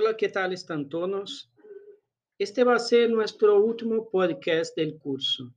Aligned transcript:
Hola, 0.00 0.16
¿qué 0.16 0.28
tal 0.28 0.52
están 0.52 0.88
todos? 0.88 1.50
Este 2.38 2.62
va 2.62 2.76
a 2.76 2.78
ser 2.78 3.10
nuestro 3.10 3.58
último 3.58 4.08
podcast 4.08 4.76
del 4.76 4.96
curso. 4.96 5.52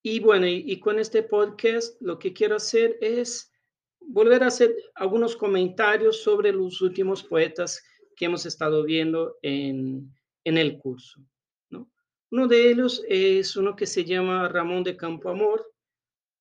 Y 0.00 0.20
bueno, 0.20 0.46
y, 0.46 0.78
con 0.78 1.00
este 1.00 1.24
podcast 1.24 2.00
lo 2.00 2.16
que 2.16 2.32
quiero 2.32 2.54
hacer 2.54 2.96
es 3.00 3.52
volver 3.98 4.44
a 4.44 4.46
hacer 4.46 4.76
algunos 4.94 5.34
comentarios 5.34 6.22
sobre 6.22 6.52
los 6.52 6.80
últimos 6.82 7.24
poetas 7.24 7.82
que 8.14 8.26
hemos 8.26 8.46
estado 8.46 8.84
viendo 8.84 9.36
en, 9.42 10.14
el 10.44 10.78
curso. 10.78 11.20
¿no? 11.68 11.90
Uno 12.30 12.46
de 12.46 12.70
ellos 12.70 13.02
es 13.08 13.56
uno 13.56 13.74
que 13.74 13.86
se 13.86 14.04
llama 14.04 14.48
Ramón 14.48 14.84
de 14.84 14.96
Campoamor 14.96 15.68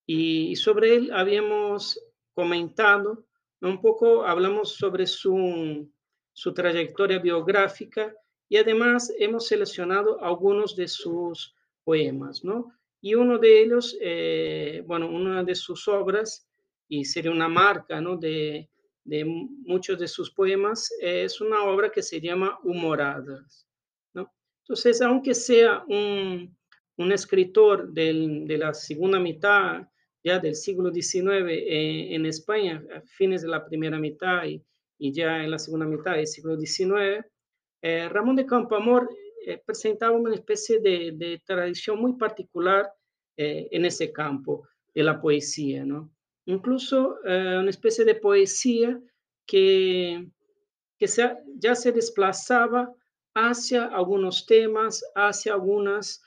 y 0.05 0.55
sobre 0.55 0.97
él 0.97 1.11
habíamos 1.11 1.99
comentado 2.35 3.25
un 3.67 3.81
poco 3.81 4.25
hablamos 4.25 4.75
sobre 4.75 5.07
su, 5.07 5.89
su 6.33 6.53
trayectoria 6.53 7.19
biográfica 7.19 8.13
y 8.49 8.57
además 8.57 9.13
hemos 9.17 9.47
seleccionado 9.47 10.21
algunos 10.23 10.75
de 10.75 10.87
sus 10.87 11.55
poemas, 11.83 12.43
¿no? 12.43 12.73
Y 13.01 13.15
uno 13.15 13.37
de 13.37 13.61
ellos, 13.61 13.97
eh, 14.01 14.83
bueno, 14.85 15.09
una 15.09 15.43
de 15.43 15.55
sus 15.55 15.87
obras, 15.87 16.47
y 16.87 17.05
sería 17.05 17.31
una 17.31 17.47
marca, 17.47 17.99
¿no? 17.99 18.17
De, 18.17 18.69
de 19.03 19.25
muchos 19.25 19.99
de 19.99 20.07
sus 20.07 20.31
poemas, 20.31 20.89
es 21.01 21.41
una 21.41 21.63
obra 21.63 21.89
que 21.89 22.01
se 22.01 22.21
llama 22.21 22.59
Humoradas, 22.63 23.67
¿no? 24.13 24.31
Entonces, 24.61 25.01
aunque 25.01 25.33
sea 25.33 25.83
un, 25.87 26.55
un 26.97 27.11
escritor 27.11 27.91
del, 27.91 28.45
de 28.45 28.57
la 28.57 28.73
segunda 28.73 29.19
mitad 29.19 29.87
ya 30.23 30.39
del 30.39 30.55
siglo 30.55 30.91
XIX 30.91 31.49
eh, 31.49 32.15
en 32.15 32.25
España, 32.25 32.83
a 32.95 33.01
fines 33.01 33.41
de 33.41 33.49
la 33.49 33.65
primera 33.65 33.99
mitad 33.99 34.45
y, 34.45 34.63
y, 34.97 35.11
ya 35.11 35.43
en 35.43 35.51
la 35.51 35.59
segunda 35.59 35.85
mitad 35.85 36.15
del 36.15 36.27
siglo 36.27 36.57
XIX, 36.57 37.25
eh, 37.81 38.07
Ramón 38.09 38.37
de 38.37 38.45
Campoamor 38.45 39.09
eh, 39.45 39.61
presentaba 39.65 40.17
una 40.17 40.33
especie 40.33 40.79
de, 40.79 41.11
de, 41.13 41.41
tradición 41.45 41.99
muy 41.99 42.13
particular 42.13 42.89
en 43.35 43.83
ese 43.83 44.13
campo 44.13 44.67
de 44.93 45.01
la 45.01 45.19
poesía, 45.19 45.83
¿no? 45.83 46.13
Incluso 46.45 47.17
una 47.23 47.69
especie 47.71 48.05
de 48.05 48.13
poesía 48.13 49.01
que, 49.47 50.29
que 50.99 51.07
se, 51.07 51.35
ya 51.55 51.73
se 51.73 51.91
desplazaba 51.91 52.93
hacia 53.33 53.85
algunos 53.85 54.45
temas, 54.45 55.03
hacia 55.15 55.55
algunas 55.55 56.21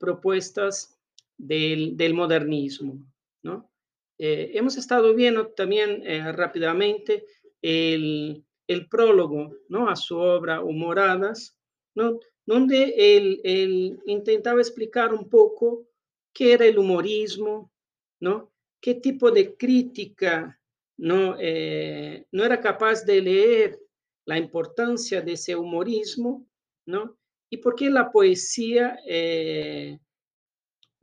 propuestas 0.00 0.93
del, 1.38 2.14
modernismo. 2.14 3.04
¿no? 3.42 3.70
Eh, 4.18 4.52
hemos 4.54 4.76
estado 4.76 5.14
viendo 5.14 5.48
también 5.48 6.02
eh, 6.06 6.32
rápidamente 6.32 7.26
el, 7.62 8.44
prólogo 8.90 9.56
¿no? 9.68 9.88
a 9.88 9.96
su 9.96 10.16
obra 10.16 10.62
Humoradas, 10.62 11.58
¿no? 11.94 12.20
donde 12.46 12.94
él, 13.16 14.00
intentaba 14.06 14.60
explicar 14.60 15.12
un 15.12 15.28
poco 15.28 15.86
qué 16.32 16.52
era 16.52 16.66
el 16.66 16.78
humorismo, 16.78 17.72
¿no? 18.20 18.52
qué 18.80 18.94
tipo 18.94 19.30
de 19.30 19.56
crítica 19.56 20.60
no, 20.96 21.36
eh, 21.38 22.26
no 22.32 22.44
era 22.44 22.60
capaz 22.60 23.04
de 23.04 23.20
leer 23.20 23.80
la 24.26 24.38
importancia 24.38 25.20
de 25.20 25.32
ese 25.32 25.56
humorismo, 25.56 26.46
¿no? 26.86 27.16
Y 27.50 27.58
por 27.58 27.74
qué 27.74 27.90
la 27.90 28.10
poesía 28.10 28.98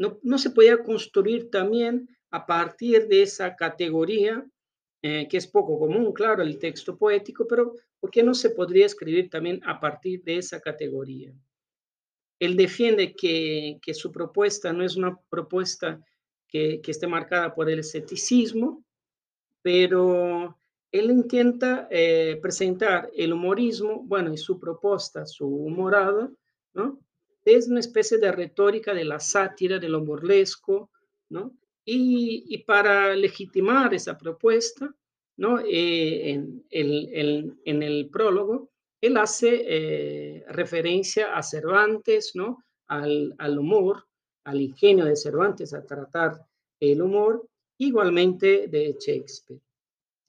no, 0.02 0.38
se 0.38 0.49
podía 0.49 0.81
construir 0.83 1.49
también 1.49 2.09
a 2.31 2.45
partir 2.45 3.07
de 3.07 3.23
esa 3.23 3.55
categoría, 3.55 4.45
eh, 5.02 5.27
que 5.27 5.38
es 5.38 5.47
poco 5.47 5.77
común, 5.80 6.13
claro, 6.13 6.41
el 6.43 6.58
texto 6.58 6.97
poético, 6.97 7.47
pero 7.47 7.75
¿por 7.99 8.09
qué 8.09 8.23
no 8.23 8.33
se 8.33 8.52
podría 8.52 8.85
escribir 8.85 9.30
también 9.30 9.61
a 9.66 9.80
partir 9.80 10.23
de 10.23 10.38
esa 10.38 10.59
categoría? 10.59 11.33
Él 12.39 12.55
defiende 12.55 13.14
que, 13.14 13.80
su 13.93 14.11
propuesta 14.11 14.73
no 14.73 14.83
es 14.83 14.95
una 14.95 15.20
propuesta 15.30 16.03
que, 16.47 16.81
esté 16.86 17.08
marcada 17.08 17.53
por 17.53 17.70
el 17.70 17.80
escepticismo, 17.80 18.83
pero 19.61 20.58
él 20.92 21.11
intenta 21.11 21.87
eh, 21.92 22.39
presentar 22.42 23.11
el 23.15 23.33
humorismo, 23.33 24.03
bueno, 24.03 24.33
y 24.33 24.37
su 24.37 24.59
propuesta, 24.59 25.26
su 25.26 25.47
humorada, 25.47 26.31
¿no? 26.73 26.99
Es 27.45 27.67
una 27.67 27.79
especie 27.79 28.17
de 28.17 28.31
retórica 28.31 28.93
de 28.93 29.05
la 29.05 29.19
sátira, 29.19 29.79
de 29.79 29.89
lo 29.89 30.02
burlesco, 30.02 30.91
¿no? 31.29 31.55
Y, 31.83 32.59
para 32.59 33.15
legitimar 33.15 33.93
esa 33.93 34.17
propuesta, 34.17 34.93
¿no? 35.37 35.59
Eh, 35.59 36.31
en, 36.31 36.63
el, 36.69 37.57
en, 37.65 37.83
el 37.83 38.09
prólogo, 38.09 38.69
él 39.02 39.17
hace 39.17 39.63
eh, 39.65 40.45
referencia 40.49 41.35
a 41.35 41.41
Cervantes, 41.41 42.35
¿no? 42.35 42.63
Al, 42.87 43.33
al, 43.39 43.58
humor, 43.58 44.05
al 44.43 44.61
ingenio 44.61 45.05
de 45.05 45.15
Cervantes 45.15 45.73
a 45.73 45.85
tratar 45.85 46.45
el 46.79 47.02
humor, 47.02 47.47
igualmente 47.77 48.67
de 48.67 48.95
Shakespeare. 48.99 49.61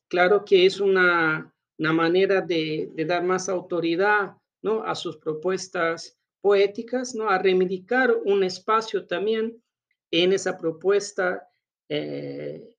Claro 0.08 0.44
que 0.44 0.64
es 0.64 0.80
una, 0.80 1.52
una 1.78 1.92
manera 1.92 2.40
de, 2.40 2.90
de, 2.94 3.04
dar 3.04 3.24
más 3.24 3.48
autoridad 3.48 4.36
¿no? 4.62 4.82
a 4.84 4.94
sus 4.94 5.16
propuestas 5.16 6.18
poéticas, 6.42 7.14
¿no? 7.14 7.30
A 7.30 7.38
reivindicar 7.38 8.14
un 8.24 8.44
espacio 8.44 9.06
también 9.06 9.62
en 10.10 10.32
esa 10.32 10.58
propuesta, 10.58 11.48
eh, 11.88 12.76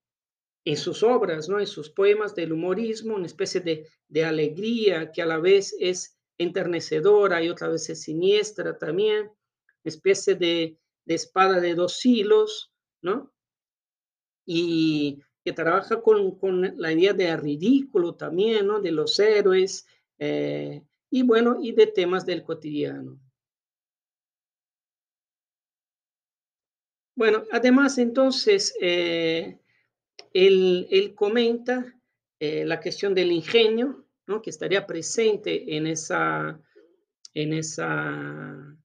en 0.65 0.77
sus 0.77 1.01
obras, 1.01 1.49
¿no? 1.49 1.59
En 1.59 1.67
sus 1.67 1.89
poemas 1.89 2.35
del 2.35 2.53
humorismo, 2.53 3.15
una 3.15 3.25
especie 3.25 3.61
de, 3.61 4.23
alegría 4.23 5.11
que 5.11 5.23
a 5.23 5.25
la 5.25 5.39
vez 5.39 5.75
es 5.79 6.19
enternecedora 6.37 7.41
y 7.41 7.49
otra 7.49 7.69
vez 7.69 7.89
es 7.89 8.03
siniestra 8.03 8.77
también, 8.77 9.23
una 9.23 9.33
especie 9.83 10.35
de, 10.35 10.77
espada 11.07 11.59
de 11.59 11.73
dos 11.73 12.05
hilos, 12.05 12.71
¿no? 13.01 13.33
Y 14.45 15.23
que 15.43 15.53
trabaja 15.53 16.01
con, 16.01 16.37
con, 16.37 16.75
la 16.77 16.91
idea 16.91 17.13
de 17.13 17.35
ridículo 17.37 18.15
también, 18.15 18.67
¿no? 18.67 18.79
De 18.79 18.91
los 18.91 19.19
héroes, 19.19 19.87
eh, 20.19 20.83
y 21.09 21.23
bueno, 21.23 21.57
y 21.61 21.73
de 21.73 21.87
temas 21.87 22.25
del 22.25 22.43
cotidiano. 22.43 23.19
Bueno, 27.15 27.43
además 27.51 27.97
entonces, 27.97 28.73
eh, 28.81 29.59
él, 30.33 31.13
comenta 31.15 31.93
eh, 32.39 32.65
la 32.65 32.81
cuestión 32.81 33.13
del 33.13 33.31
ingenio, 33.31 34.05
¿no? 34.25 34.41
que 34.41 34.49
estaría 34.49 34.87
presente 34.87 35.75
en 35.75 35.85
esa, 35.87 36.59
en 37.33 37.53
esa, 37.53 38.75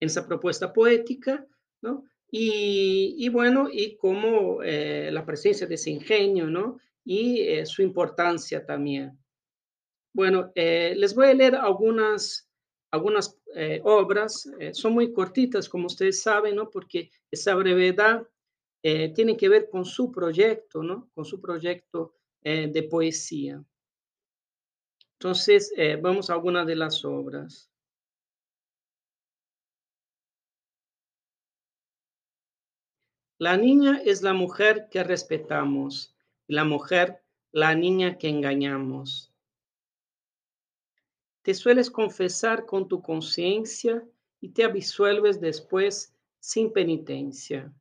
en 0.00 0.06
esa 0.06 0.26
propuesta 0.26 0.72
poética, 0.72 1.46
¿no? 1.82 2.04
Y, 2.30 3.28
bueno, 3.30 3.68
y 3.72 3.96
como 3.96 4.62
eh, 4.62 5.10
la 5.10 5.24
presencia 5.24 5.66
de 5.66 5.76
ese 5.76 5.90
ingenio, 5.90 6.46
¿no? 6.46 6.78
Y 7.04 7.64
su 7.64 7.80
importancia 7.82 8.66
también. 8.66 9.16
Bueno, 10.12 10.52
les 10.54 11.14
voy 11.14 11.28
a 11.28 11.34
leer 11.34 11.54
algunas 11.54 12.46
algunas 12.90 13.38
eh, 13.58 13.80
obras 13.84 14.46
eh, 14.60 14.74
son 14.74 14.92
muy 14.92 15.14
cortitas, 15.14 15.66
como 15.66 15.86
ustedes 15.86 16.20
saben, 16.20 16.56
¿no? 16.56 16.68
Porque 16.68 17.10
esa 17.30 17.54
brevedad 17.54 18.28
eh, 18.82 19.14
tiene 19.14 19.34
que 19.34 19.48
ver 19.48 19.70
con 19.70 19.86
su 19.86 20.12
proyecto, 20.12 20.82
¿no? 20.82 21.08
Con 21.14 21.24
su 21.24 21.40
proyecto 21.40 22.12
de 22.42 22.86
poesía. 22.88 23.60
Entonces, 25.14 25.72
vamos 26.00 26.30
a 26.30 26.34
algunas 26.34 26.64
de 26.64 26.76
las 26.76 27.04
obras. 27.04 27.68
La 33.38 33.56
niña 33.56 34.00
es 34.04 34.22
la 34.22 34.32
mujer 34.32 34.86
que 34.92 35.02
respetamos 35.02 36.14
y 36.46 36.54
la 36.54 36.62
mujer 36.62 37.20
la 37.50 37.74
niña 37.74 38.16
que 38.16 38.28
engañamos. 38.28 39.25
Te 41.46 41.54
sueles 41.54 41.92
confesar 41.92 42.66
con 42.66 42.88
tu 42.88 43.00
conciencia 43.00 44.04
y 44.40 44.48
te 44.48 44.64
absuelves 44.64 45.40
después 45.40 46.12
sin 46.40 46.72
penitencia. 46.72 47.72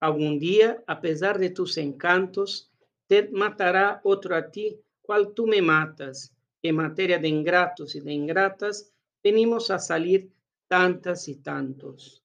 Algún 0.00 0.38
día, 0.38 0.82
a 0.86 0.98
pesar 0.98 1.38
de 1.38 1.50
tus 1.50 1.76
encantos, 1.76 2.72
te 3.06 3.28
matará 3.28 4.00
otro 4.02 4.34
a 4.34 4.50
ti, 4.50 4.80
cual 5.02 5.34
tú 5.34 5.46
me 5.46 5.60
matas. 5.60 6.34
En 6.62 6.76
materia 6.76 7.18
de 7.18 7.28
ingratos 7.28 7.94
y 7.94 8.00
de 8.00 8.12
ingratas, 8.14 8.90
venimos 9.22 9.70
a 9.70 9.78
salir 9.78 10.32
tantas 10.68 11.28
y 11.28 11.36
tantos. 11.36 12.24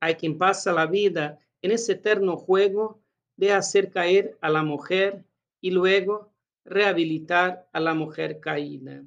Hay 0.00 0.14
quien 0.14 0.38
pasa 0.38 0.72
la 0.72 0.86
vida 0.86 1.38
en 1.60 1.72
ese 1.72 1.92
eterno 1.92 2.38
juego 2.38 3.02
de 3.36 3.52
hacer 3.52 3.90
caer 3.90 4.38
a 4.40 4.48
la 4.48 4.62
mujer 4.62 5.26
y 5.60 5.70
luego 5.70 6.34
rehabilitar 6.64 7.68
a 7.72 7.80
la 7.80 7.94
mujer 7.94 8.40
caída. 8.40 9.04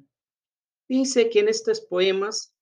Dice 0.88 1.30
que 1.30 1.40
en 1.40 1.48
estos 1.48 1.80
poemas, 1.80 2.54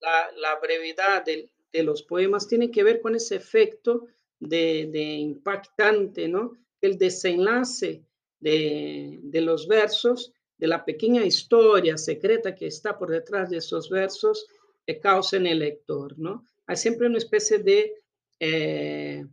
la, 0.00 0.58
brevedad 0.60 1.24
de, 1.24 1.50
los 1.82 2.02
poemas 2.02 2.48
tiene 2.48 2.70
que 2.70 2.82
ver 2.82 3.00
con 3.00 3.14
ese 3.14 3.36
efecto 3.36 4.08
de, 4.40 4.90
impactante, 4.94 6.28
¿no? 6.28 6.52
El 6.80 6.98
desenlace 6.98 8.04
de, 8.40 9.20
de 9.22 9.40
los 9.40 9.68
versos, 9.68 10.32
de 10.58 10.66
la 10.66 10.84
pequeña 10.84 11.24
historia 11.24 11.96
secreta 11.96 12.54
que 12.54 12.66
está 12.66 12.98
por 12.98 13.10
detrás 13.10 13.50
de 13.50 13.58
esos 13.58 13.88
versos, 13.88 14.46
que 14.86 14.98
causa 14.98 15.36
en 15.36 15.46
el 15.46 15.60
lector, 15.60 16.18
¿no? 16.18 16.46
Hay 16.66 16.76
siempre 16.76 17.06
una 17.06 17.18
especie 17.18 17.58
de 17.58 18.02
eh, 18.40 19.24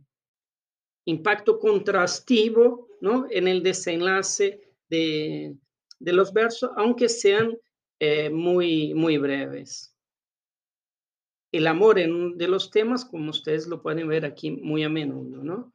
impacto 1.06 1.58
contrastivo, 1.58 2.89
¿no? 3.00 3.26
En 3.30 3.48
el 3.48 3.62
desenlace 3.62 4.60
de, 4.88 5.56
los 6.00 6.32
versos, 6.32 6.70
aunque 6.76 7.08
sean 7.08 7.56
eh, 7.98 8.30
muy, 8.30 8.94
muy 8.94 9.18
breves. 9.18 9.94
El 11.52 11.66
amor 11.66 11.98
en 11.98 12.14
uno 12.14 12.36
de 12.36 12.48
los 12.48 12.70
temas, 12.70 13.04
como 13.04 13.30
ustedes 13.30 13.66
lo 13.66 13.82
pueden 13.82 14.08
ver 14.08 14.24
aquí 14.24 14.50
muy 14.50 14.84
a 14.84 14.88
menudo, 14.88 15.42
¿no? 15.42 15.72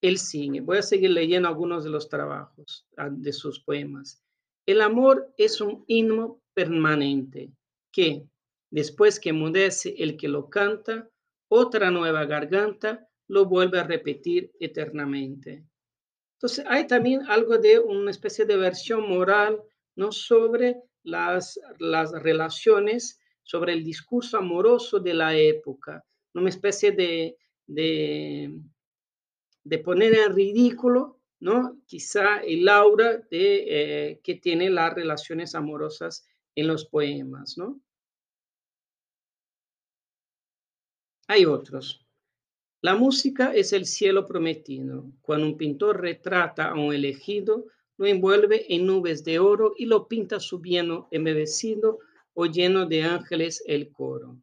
El 0.00 0.18
sigue. 0.18 0.60
Voy 0.60 0.78
a 0.78 0.82
seguir 0.82 1.10
leyendo 1.10 1.48
algunos 1.48 1.84
de 1.84 1.90
los 1.90 2.08
trabajos 2.08 2.86
ah, 2.96 3.08
de 3.10 3.32
sus 3.32 3.60
poemas. 3.60 4.22
El 4.66 4.80
amor 4.80 5.32
es 5.36 5.60
un 5.60 5.84
himno 5.86 6.40
permanente 6.54 7.52
que, 7.92 8.26
después 8.70 9.20
que 9.20 9.32
mudece 9.32 9.94
el 9.98 10.16
que 10.16 10.28
lo 10.28 10.48
canta, 10.48 11.08
otra 11.48 11.90
nueva 11.90 12.24
garganta 12.24 13.08
lo 13.28 13.46
vuelve 13.46 13.78
a 13.78 13.84
repetir 13.84 14.52
eternamente. 14.60 15.64
Entonces, 16.36 16.64
hay 16.68 16.86
también 16.86 17.22
algo 17.28 17.58
de 17.58 17.78
una 17.78 18.10
especie 18.10 18.44
de 18.44 18.56
versión 18.56 19.08
moral, 19.08 19.62
¿no? 19.94 20.12
Sobre 20.12 20.82
las, 21.02 21.58
las 21.78 22.12
relaciones, 22.12 23.20
sobre 23.42 23.72
el 23.72 23.82
discurso 23.82 24.36
amoroso 24.36 25.00
de 25.00 25.14
la 25.14 25.34
época, 25.34 26.04
una 26.34 26.50
especie 26.50 26.92
de, 26.92 27.38
de, 27.66 28.60
poner 29.84 30.14
en 30.14 30.34
ridículo, 30.34 31.20
¿no? 31.40 31.80
Quizá 31.86 32.38
el 32.38 32.68
aura 32.68 33.16
de, 33.30 34.10
eh, 34.10 34.20
que 34.22 34.34
tiene 34.34 34.68
las 34.68 34.92
relaciones 34.92 35.54
amorosas 35.54 36.26
en 36.54 36.66
los 36.66 36.86
poemas, 36.86 37.56
¿no? 37.56 37.80
Hay 41.28 41.46
otros. 41.46 42.05
La 42.86 42.94
música 42.94 43.52
es 43.52 43.72
el 43.72 43.84
cielo 43.84 44.26
prometido. 44.26 45.10
Cuando 45.20 45.44
un 45.44 45.56
pintor 45.56 46.00
retrata 46.00 46.68
a 46.68 46.74
un 46.74 46.94
elegido, 46.94 47.66
lo 47.96 48.06
envuelve 48.06 48.72
en 48.72 48.86
nubes 48.86 49.24
de 49.24 49.40
oro 49.40 49.74
y 49.76 49.86
lo 49.86 50.06
pinta 50.06 50.38
subiendo 50.38 51.08
embebecido 51.10 51.98
o 52.34 52.46
lleno 52.46 52.86
de 52.86 53.02
ángeles 53.02 53.60
el 53.66 53.90
coro. 53.90 54.40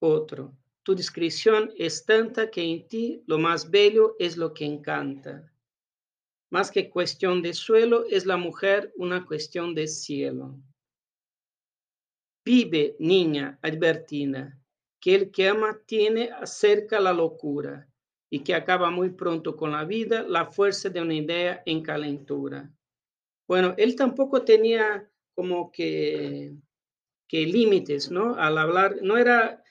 Otro, 0.00 0.56
tu 0.82 0.96
discreción 0.96 1.70
es 1.76 2.04
tanta 2.04 2.50
que 2.50 2.62
en 2.62 2.88
ti 2.88 3.22
lo 3.28 3.38
más 3.38 3.70
bello 3.70 4.16
es 4.18 4.36
lo 4.36 4.52
que 4.52 4.64
encanta. 4.64 5.52
Más 6.50 6.72
que 6.72 6.90
cuestión 6.90 7.42
de 7.42 7.54
suelo, 7.54 8.06
es 8.10 8.26
la 8.26 8.36
mujer 8.36 8.92
una 8.96 9.24
cuestión 9.24 9.72
de 9.72 9.86
cielo. 9.86 10.58
Vive, 12.44 12.96
niña 12.98 13.56
advertina, 13.62 14.59
que 15.00 15.14
el 15.14 15.30
que 15.30 15.48
ama 15.48 15.78
tiene 15.86 16.30
acerca 16.30 17.00
la 17.00 17.12
locura 17.12 17.88
y 18.28 18.40
que 18.40 18.54
acaba 18.54 18.90
muy 18.90 19.10
pronto 19.10 19.56
con 19.56 19.72
la 19.72 19.84
vida, 19.84 20.22
la 20.22 20.46
fuerza 20.46 20.88
de 20.90 21.00
una 21.00 21.14
idea 21.14 21.62
en 21.66 21.82
calentura. 21.82 22.70
Bueno, 23.48 23.74
él 23.76 23.96
tampoco 23.96 24.42
tenía 24.42 25.10
como 25.34 25.72
que, 25.72 26.54
que 27.26 27.46
límites, 27.46 28.10
¿no? 28.10 28.36
Al 28.36 28.58
hablar, 28.58 28.98
no 29.02 29.16
era, 29.16 29.64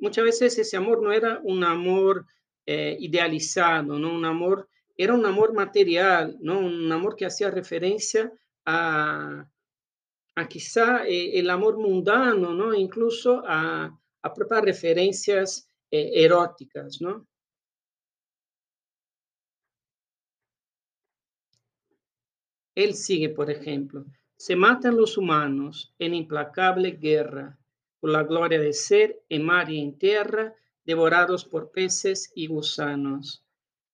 muchas 0.00 0.24
veces 0.24 0.58
ese 0.58 0.76
amor 0.76 1.02
no 1.02 1.12
era 1.12 1.40
un 1.42 1.64
amor 1.64 2.24
eh, 2.64 2.96
idealizado, 3.00 3.98
¿no? 3.98 4.14
Un 4.14 4.24
amor, 4.24 4.68
era 4.96 5.12
un 5.12 5.26
amor 5.26 5.52
material, 5.52 6.38
¿no? 6.40 6.60
Un 6.60 6.90
amor 6.90 7.16
que 7.16 7.26
hacía 7.26 7.50
referencia 7.50 8.32
a, 8.64 9.46
a 10.36 10.48
quizá 10.48 11.06
eh, 11.06 11.38
el 11.38 11.50
amor 11.50 11.76
mundano, 11.76 12.54
¿no? 12.54 12.72
Incluso 12.74 13.42
a, 13.46 13.98
a 14.22 14.32
propias 14.34 14.62
referencias 14.62 15.68
eh, 15.90 16.24
eróticas, 16.24 17.00
¿no? 17.00 17.26
Él 22.74 22.94
sigue, 22.94 23.30
por 23.30 23.50
ejemplo, 23.50 24.04
se 24.36 24.54
matan 24.54 24.96
los 24.96 25.18
humanos 25.18 25.92
en 25.98 26.14
implacable 26.14 26.92
guerra, 26.92 27.58
por 27.98 28.10
la 28.10 28.22
gloria 28.22 28.60
de 28.60 28.72
ser 28.72 29.20
en 29.28 29.44
mar 29.44 29.68
y 29.68 29.80
en 29.80 29.98
tierra, 29.98 30.54
devorados 30.84 31.44
por 31.44 31.72
peces 31.72 32.30
y 32.36 32.46
gusanos. 32.46 33.44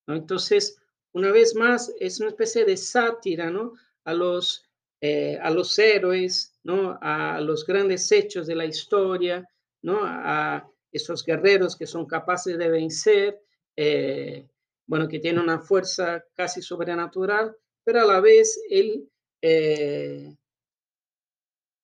¿no? 0.06 0.14
Entonces, 0.14 0.76
una 1.12 1.32
vez 1.32 1.54
más, 1.54 1.94
es 1.98 2.20
una 2.20 2.28
especie 2.28 2.66
de 2.66 2.76
sátira, 2.76 3.50
¿no? 3.50 3.72
A 4.04 4.12
los, 4.12 4.68
eh, 5.00 5.38
a 5.40 5.50
los 5.50 5.78
héroes, 5.78 6.52
¿no? 6.62 6.98
A 7.00 7.40
los 7.40 7.64
grandes 7.64 8.12
hechos 8.12 8.46
de 8.46 8.54
la 8.54 8.66
historia, 8.66 9.48
¿no? 9.84 10.00
A 10.02 10.66
esos 10.90 11.24
guerreros 11.24 11.76
que 11.76 11.86
son 11.86 12.06
capaces 12.06 12.56
de 12.56 12.68
vencer, 12.68 13.40
eh, 13.76 14.48
bueno, 14.86 15.06
que 15.08 15.18
tienen 15.18 15.42
una 15.42 15.60
fuerza 15.60 16.24
casi 16.34 16.62
sobrenatural, 16.62 17.54
pero 17.84 18.00
a 18.00 18.04
la 18.06 18.20
vez 18.20 18.60
él, 18.70 19.08
eh, 19.42 20.34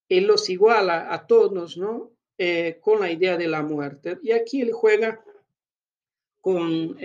él 0.09 0.25
los 0.25 0.49
iguala 0.49 1.13
a 1.13 1.27
todos, 1.27 1.77
¿no? 1.77 2.11
Eh, 2.37 2.79
con 2.81 3.01
la 3.01 3.11
idea 3.11 3.37
de 3.37 3.47
la 3.47 3.61
muerte. 3.61 4.17
Y 4.23 4.31
aquí 4.31 4.61
él 4.61 4.71
juega 4.71 5.23
con, 6.39 6.97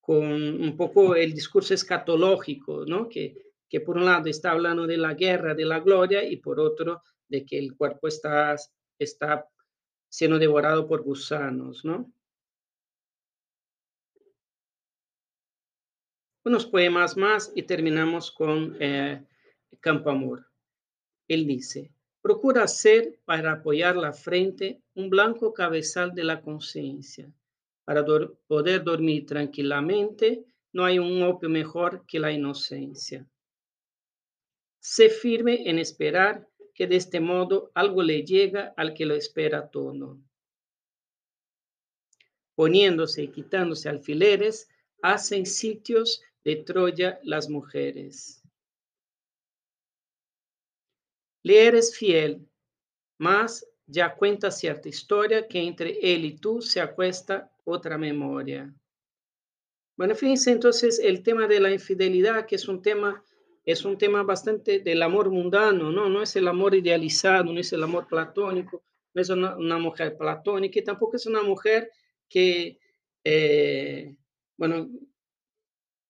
con 0.00 0.32
un 0.60 0.76
poco 0.76 1.14
el 1.14 1.32
discurso 1.32 1.72
escatológico, 1.72 2.84
¿no? 2.84 3.08
Que, 3.08 3.36
que 3.68 3.80
por 3.80 3.96
un 3.96 4.06
lado 4.06 4.28
está 4.28 4.50
hablando 4.50 4.88
de 4.88 4.96
la 4.96 5.14
guerra, 5.14 5.54
de 5.54 5.64
la 5.66 5.78
gloria, 5.78 6.24
y 6.24 6.38
por 6.38 6.58
otro 6.58 7.02
de 7.28 7.44
que 7.44 7.58
el 7.58 7.76
cuerpo 7.76 8.08
está, 8.08 8.56
está 8.98 9.48
siendo 10.08 10.38
devorado 10.38 10.86
por 10.86 11.02
gusanos, 11.02 11.84
¿no? 11.84 12.12
Unos 16.44 16.66
poemas 16.66 17.16
más 17.16 17.52
y 17.54 17.62
terminamos 17.62 18.30
con 18.30 18.76
eh, 18.80 19.24
Campo 19.80 20.10
Amor. 20.10 20.46
Él 21.28 21.46
dice, 21.46 21.92
procura 22.20 22.66
ser 22.66 23.20
para 23.24 23.52
apoyar 23.52 23.96
la 23.96 24.12
frente 24.12 24.82
un 24.94 25.08
blanco 25.08 25.54
cabezal 25.54 26.14
de 26.14 26.24
la 26.24 26.42
conciencia. 26.42 27.32
Para 27.84 28.04
poder 28.04 28.84
dormir 28.84 29.26
tranquilamente, 29.26 30.44
no 30.72 30.84
hay 30.84 30.98
un 30.98 31.22
opio 31.22 31.48
mejor 31.48 32.04
que 32.06 32.20
la 32.20 32.32
inocencia. 32.32 33.26
Sé 34.80 35.10
firme 35.10 35.68
en 35.68 35.78
esperar 35.78 36.48
que 36.82 36.88
de 36.88 36.96
este 36.96 37.20
modo 37.20 37.70
algo 37.74 38.02
le 38.02 38.24
llega 38.24 38.74
al 38.76 38.92
que 38.92 39.06
lo 39.06 39.14
espera 39.14 39.70
todo. 39.70 40.18
Poniéndose 42.56 43.22
y 43.22 43.28
quitándose 43.28 43.88
alfileres, 43.88 44.68
hacen 45.00 45.46
sitios 45.46 46.22
de 46.42 46.56
Troya 46.56 47.20
las 47.22 47.48
mujeres. 47.48 48.42
Le 51.44 51.66
eres 51.68 51.96
fiel, 51.96 52.48
mas 53.16 53.64
ya 53.86 54.16
cuenta 54.16 54.50
cierta 54.50 54.88
historia 54.88 55.46
que 55.46 55.60
entre 55.60 56.00
él 56.02 56.24
y 56.24 56.36
tú 56.36 56.60
se 56.62 56.80
acuesta 56.80 57.52
otra 57.62 57.96
memoria. 57.96 58.74
Bueno, 59.96 60.16
fíjense 60.16 60.50
entonces 60.50 60.98
el 60.98 61.22
tema 61.22 61.46
de 61.46 61.60
la 61.60 61.70
infidelidad, 61.70 62.44
que 62.44 62.56
es 62.56 62.66
un 62.66 62.82
tema 62.82 63.24
es 63.64 63.84
un 63.84 63.96
tema 63.96 64.22
bastante 64.22 64.80
del 64.80 65.02
amor 65.02 65.30
mundano, 65.30 65.92
¿no? 65.92 66.08
No 66.08 66.22
es 66.22 66.34
el 66.36 66.48
amor 66.48 66.74
idealizado, 66.74 67.52
no 67.52 67.60
es 67.60 67.72
el 67.72 67.82
amor 67.82 68.06
platónico, 68.08 68.82
no 69.14 69.22
es 69.22 69.28
una, 69.30 69.78
mujer 69.78 70.16
platónica 70.16 70.80
y 70.80 70.84
tampoco 70.84 71.16
es 71.16 71.26
una 71.26 71.42
mujer 71.42 71.90
que, 72.28 72.78
eh, 73.24 74.16
bueno, 74.56 74.90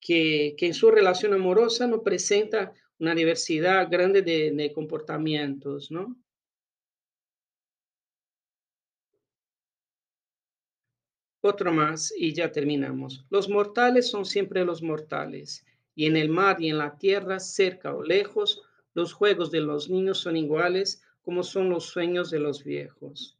que, 0.00 0.54
que, 0.56 0.66
en 0.66 0.74
su 0.74 0.90
relación 0.90 1.34
amorosa 1.34 1.86
no 1.86 2.02
presenta 2.02 2.72
una 2.98 3.14
diversidad 3.14 3.88
grande 3.90 4.22
de, 4.22 4.52
de 4.52 4.72
comportamientos, 4.72 5.90
¿no? 5.90 6.16
Otro 11.44 11.72
más 11.72 12.14
y 12.16 12.32
ya 12.32 12.52
terminamos. 12.52 13.26
Los 13.28 13.48
mortales 13.48 14.08
son 14.08 14.24
siempre 14.24 14.64
los 14.64 14.80
mortales 14.80 15.64
y 15.94 16.06
en 16.06 16.16
el 16.16 16.28
mar 16.28 16.60
y 16.60 16.70
en 16.70 16.78
la 16.78 16.96
tierra, 16.96 17.38
cerca 17.40 17.94
o 17.94 18.02
lejos, 18.02 18.62
los 18.94 19.12
juegos 19.12 19.50
de 19.50 19.60
los 19.60 19.88
niños 19.88 20.18
son 20.18 20.36
iguales 20.36 21.02
como 21.22 21.42
son 21.42 21.70
los 21.70 21.84
sueños 21.86 22.30
de 22.30 22.40
los 22.40 22.64
viejos. 22.64 23.38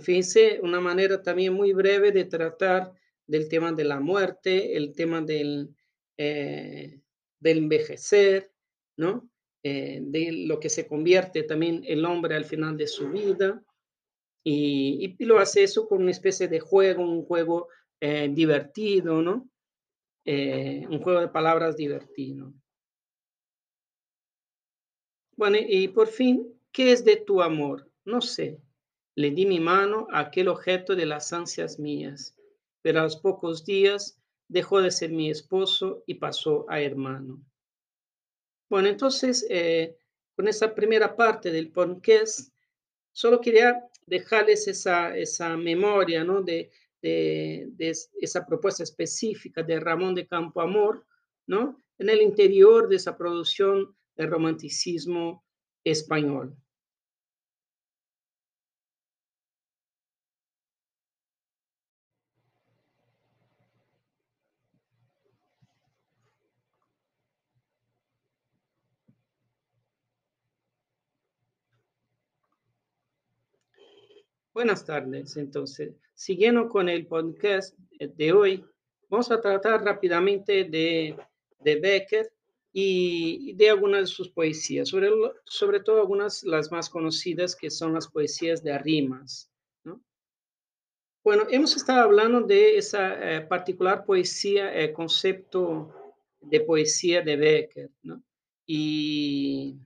fíjense, 0.00 0.60
una 0.62 0.80
manera 0.80 1.22
también 1.22 1.52
muy 1.52 1.72
breve 1.72 2.12
de 2.12 2.24
tratar 2.24 2.92
del 3.26 3.48
tema 3.48 3.72
de 3.72 3.84
la 3.84 3.98
muerte, 3.98 4.76
el 4.76 4.92
tema 4.92 5.20
del, 5.20 5.74
eh, 6.16 7.00
del 7.40 7.58
envejecer, 7.58 8.52
¿no? 8.96 9.28
Eh, 9.62 10.00
de 10.02 10.32
lo 10.46 10.58
que 10.58 10.70
se 10.70 10.86
convierte 10.86 11.42
también 11.42 11.82
el 11.86 12.04
hombre 12.04 12.34
al 12.34 12.44
final 12.44 12.76
de 12.76 12.86
su 12.86 13.10
vida. 13.10 13.62
Y, 14.44 15.16
y 15.18 15.24
lo 15.24 15.38
hace 15.38 15.62
eso 15.64 15.86
con 15.86 16.02
una 16.02 16.12
especie 16.12 16.48
de 16.48 16.60
juego, 16.60 17.02
un 17.02 17.24
juego 17.24 17.68
eh, 18.00 18.30
divertido, 18.32 19.20
¿no? 19.22 19.50
Eh, 20.24 20.86
un 20.88 21.00
juego 21.00 21.20
de 21.20 21.28
palabras 21.28 21.76
divertido. 21.76 22.52
Bueno, 25.36 25.56
y 25.58 25.88
por 25.88 26.08
fin, 26.08 26.54
¿qué 26.72 26.92
es 26.92 27.04
de 27.04 27.16
tu 27.16 27.40
amor? 27.40 27.90
No 28.04 28.20
sé. 28.20 28.60
Le 29.14 29.30
di 29.30 29.46
mi 29.46 29.58
mano 29.58 30.06
a 30.10 30.20
aquel 30.20 30.48
objeto 30.48 30.94
de 30.94 31.06
las 31.06 31.32
ansias 31.32 31.78
mías, 31.78 32.36
pero 32.82 33.00
a 33.00 33.04
los 33.04 33.16
pocos 33.16 33.64
días 33.64 34.20
dejó 34.48 34.82
de 34.82 34.90
ser 34.90 35.10
mi 35.10 35.30
esposo 35.30 36.02
y 36.06 36.14
pasó 36.14 36.66
a 36.68 36.80
hermano. 36.80 37.42
Bueno, 38.68 38.88
entonces, 38.88 39.46
eh, 39.48 39.96
con 40.36 40.46
esa 40.48 40.74
primera 40.74 41.16
parte 41.16 41.50
del 41.50 41.70
podcast, 41.70 42.52
solo 43.12 43.40
quería 43.40 43.88
dejarles 44.06 44.68
esa, 44.68 45.16
esa 45.16 45.56
memoria, 45.56 46.22
¿no? 46.24 46.42
De, 46.42 46.70
de, 47.02 47.72
esa 48.20 48.46
propuesta 48.46 48.82
específica 48.82 49.62
de 49.62 49.80
Ramón 49.80 50.14
de 50.14 50.26
Campo 50.26 50.60
Amor, 50.60 51.06
¿no? 51.46 51.82
En 51.98 52.08
el 52.08 52.22
interior 52.22 52.88
de 52.88 52.96
esa 52.96 53.16
producción 53.16 53.96
del 54.16 54.30
romanticismo 54.30 55.44
español. 55.84 56.56
Buenas 74.60 74.84
tardes, 74.84 75.38
entonces, 75.38 75.94
siguiendo 76.12 76.68
con 76.68 76.90
el 76.90 77.06
podcast 77.06 77.74
de 77.98 78.32
hoy, 78.34 78.62
vamos 79.08 79.30
a 79.30 79.40
tratar 79.40 79.82
rápidamente 79.82 80.64
de, 80.64 81.16
de 81.60 81.76
Becker 81.76 82.30
y 82.70 83.54
de 83.54 83.70
algunas 83.70 84.00
de 84.00 84.06
sus 84.08 84.28
poesías, 84.28 84.90
sobre, 84.90 85.08
sobre 85.46 85.80
todo 85.80 86.02
algunas 86.02 86.42
las 86.42 86.70
más 86.70 86.90
conocidas 86.90 87.56
que 87.56 87.70
son 87.70 87.94
las 87.94 88.06
poesías 88.06 88.62
de 88.62 88.76
rimas. 88.76 89.50
¿no? 89.82 90.02
Bueno, 91.24 91.46
hemos 91.48 91.74
estado 91.74 92.02
hablando 92.02 92.42
de 92.42 92.76
esa 92.76 93.36
eh, 93.36 93.40
particular 93.40 94.04
poesía, 94.04 94.78
eh, 94.78 94.92
concepto 94.92 95.90
de 96.38 96.60
poesía 96.60 97.22
de 97.22 97.36
Becker, 97.36 97.90
¿no? 98.02 98.22
y, 98.66 99.78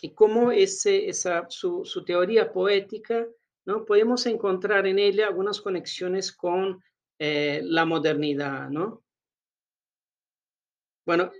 y 0.00 0.14
cómo 0.14 0.52
ese, 0.52 1.06
esa, 1.06 1.44
su, 1.50 1.84
su 1.84 2.02
teoría 2.02 2.50
poética 2.50 3.28
¿no? 3.64 3.84
Podemos 3.84 4.26
encontrar 4.26 4.86
en 4.86 4.98
ella 4.98 5.26
algunas 5.26 5.60
conexiones 5.60 6.32
con 6.32 6.82
eh, 7.18 7.60
la 7.64 7.84
modernidad, 7.84 8.70
¿no? 8.70 9.02
Bueno, 11.06 11.30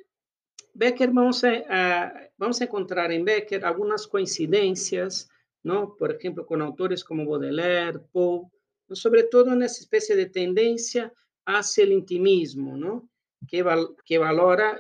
Becker, 0.75 1.11
vamos 1.11 1.45
a, 1.45 2.31
vamos 2.37 2.61
a 2.61 2.65
encontrar 2.65 3.13
en 3.13 3.25
Becker 3.25 3.65
algunas 3.65 4.07
coincidencias, 4.07 5.29
¿no? 5.63 5.95
Por 5.97 6.13
ejemplo, 6.13 6.47
con 6.47 6.63
autores 6.63 7.05
como 7.05 7.27
Baudelaire, 7.27 7.99
Poe, 8.13 8.49
sobre 8.93 9.25
todo 9.25 9.53
en 9.53 9.63
esa 9.63 9.81
especie 9.81 10.17
de 10.17 10.27
tendencia 10.27 11.13
hacia 11.45 11.85
el 11.85 11.93
intimismo, 11.93 12.77
¿no? 12.77 13.09
Que, 13.49 13.65
que 14.05 14.19
valora 14.19 14.79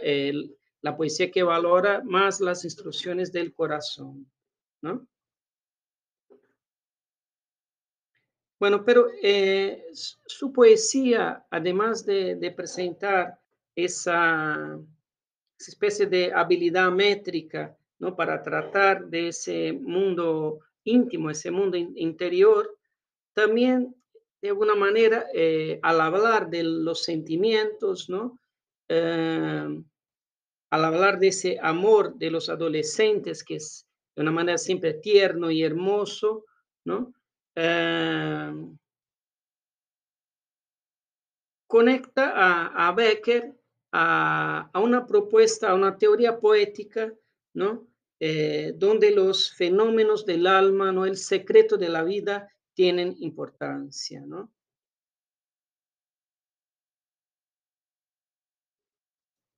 la 0.82 0.97
poesía 0.97 1.30
que 1.30 1.42
valora 1.42 2.02
más 2.04 2.40
las 2.40 2.64
instrucciones 2.64 3.32
del 3.32 3.52
corazón, 3.52 4.30
¿no? 4.82 5.06
Bueno, 8.61 8.85
pero 8.85 9.09
eh, 9.23 9.87
su 9.95 10.52
poesía, 10.52 11.47
además 11.50 12.05
de, 12.05 12.52
presentar 12.55 13.40
esa, 13.75 14.79
especie 15.59 16.05
de 16.07 16.31
habilidad 16.35 16.90
métrica, 16.93 17.75
¿no? 17.99 18.14
Para 18.14 18.43
tratar 18.43 19.07
de 19.07 19.29
ese 19.29 19.73
mundo 19.73 20.61
íntimo, 20.85 21.31
ese 21.31 21.50
mundo 21.50 21.79
in 21.79 21.93
interior, 21.97 22.76
también 23.33 23.95
de 24.43 24.50
alguna 24.50 24.75
manera, 24.75 25.26
eh, 25.35 25.79
al 25.83 26.00
hablar 26.02 26.50
de 26.50 26.62
los 26.62 27.02
sentimientos, 27.02 28.11
¿no? 28.11 28.38
Eh, 28.88 29.83
al 30.71 30.85
hablar 30.85 31.19
de 31.19 31.29
ese 31.29 31.59
amor 31.62 32.14
de 32.17 32.31
los 32.31 32.50
adolescentes, 32.50 33.43
que 33.43 33.57
es 33.57 33.87
de 34.14 34.23
una 34.23 34.33
manera 34.33 34.59
siempre 34.59 34.93
tierno 34.93 35.50
y 35.50 35.62
hermoso, 35.62 36.45
¿no? 36.85 37.14
Eh, 37.62 38.52
conecta 41.67 42.33
a, 42.35 42.88
a 42.88 42.93
Becker 42.93 43.55
a, 43.93 44.71
a, 44.73 44.81
una 44.81 45.07
propuesta, 45.07 45.71
a 45.71 45.75
una 45.75 45.99
teoría 45.99 46.38
poética, 46.38 47.12
¿no? 47.55 47.90
Eh, 48.23 48.75
donde 48.76 49.12
los 49.12 49.50
fenómenos 49.50 50.26
del 50.26 50.47
alma, 50.47 50.93
¿no? 50.93 51.07
el 51.07 51.17
secreto 51.17 51.79
de 51.79 51.88
la 51.88 52.05
vida, 52.05 52.52
tienen 52.75 53.17
importancia. 53.21 54.21
¿no? 54.26 54.52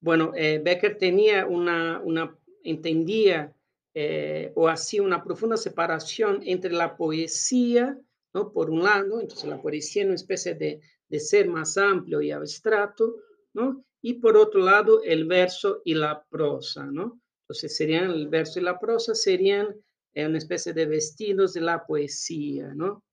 Bueno, 0.00 0.32
eh, 0.36 0.60
Becker 0.62 0.96
tenía 0.96 1.44
una, 1.46 2.00
una 2.00 2.38
entendía 2.62 3.52
eh, 3.94 4.52
o 4.54 4.68
así 4.68 5.00
una 5.00 5.22
profunda 5.22 5.56
separación 5.56 6.40
entre 6.44 6.72
la 6.72 6.96
poesía, 6.96 7.98
¿no? 8.32 8.52
Por 8.52 8.70
un 8.70 8.82
lado, 8.82 9.20
entonces 9.20 9.48
la 9.48 9.60
poesía 9.60 10.02
es 10.02 10.06
una 10.06 10.14
especie 10.14 10.54
de, 10.54 10.80
de 11.08 11.20
ser 11.20 11.48
más 11.48 11.76
amplio 11.76 12.20
y 12.22 12.30
abstracto, 12.30 13.16
¿no? 13.52 13.84
Y 14.00 14.14
por 14.14 14.36
otro 14.36 14.60
lado, 14.62 15.02
el 15.02 15.26
verso 15.26 15.82
y 15.84 15.94
la 15.94 16.24
prosa, 16.30 16.86
¿no? 16.86 17.20
Entonces 17.42 17.76
serían 17.76 18.10
el 18.10 18.28
verso 18.28 18.58
y 18.58 18.62
la 18.62 18.78
prosa 18.78 19.14
serían 19.14 19.74
eh, 20.14 20.26
una 20.26 20.38
especie 20.38 20.72
de 20.72 20.86
vestidos 20.86 21.52
de 21.52 21.60
la 21.60 21.84
poesía, 21.84 22.72
¿no? 22.74 23.04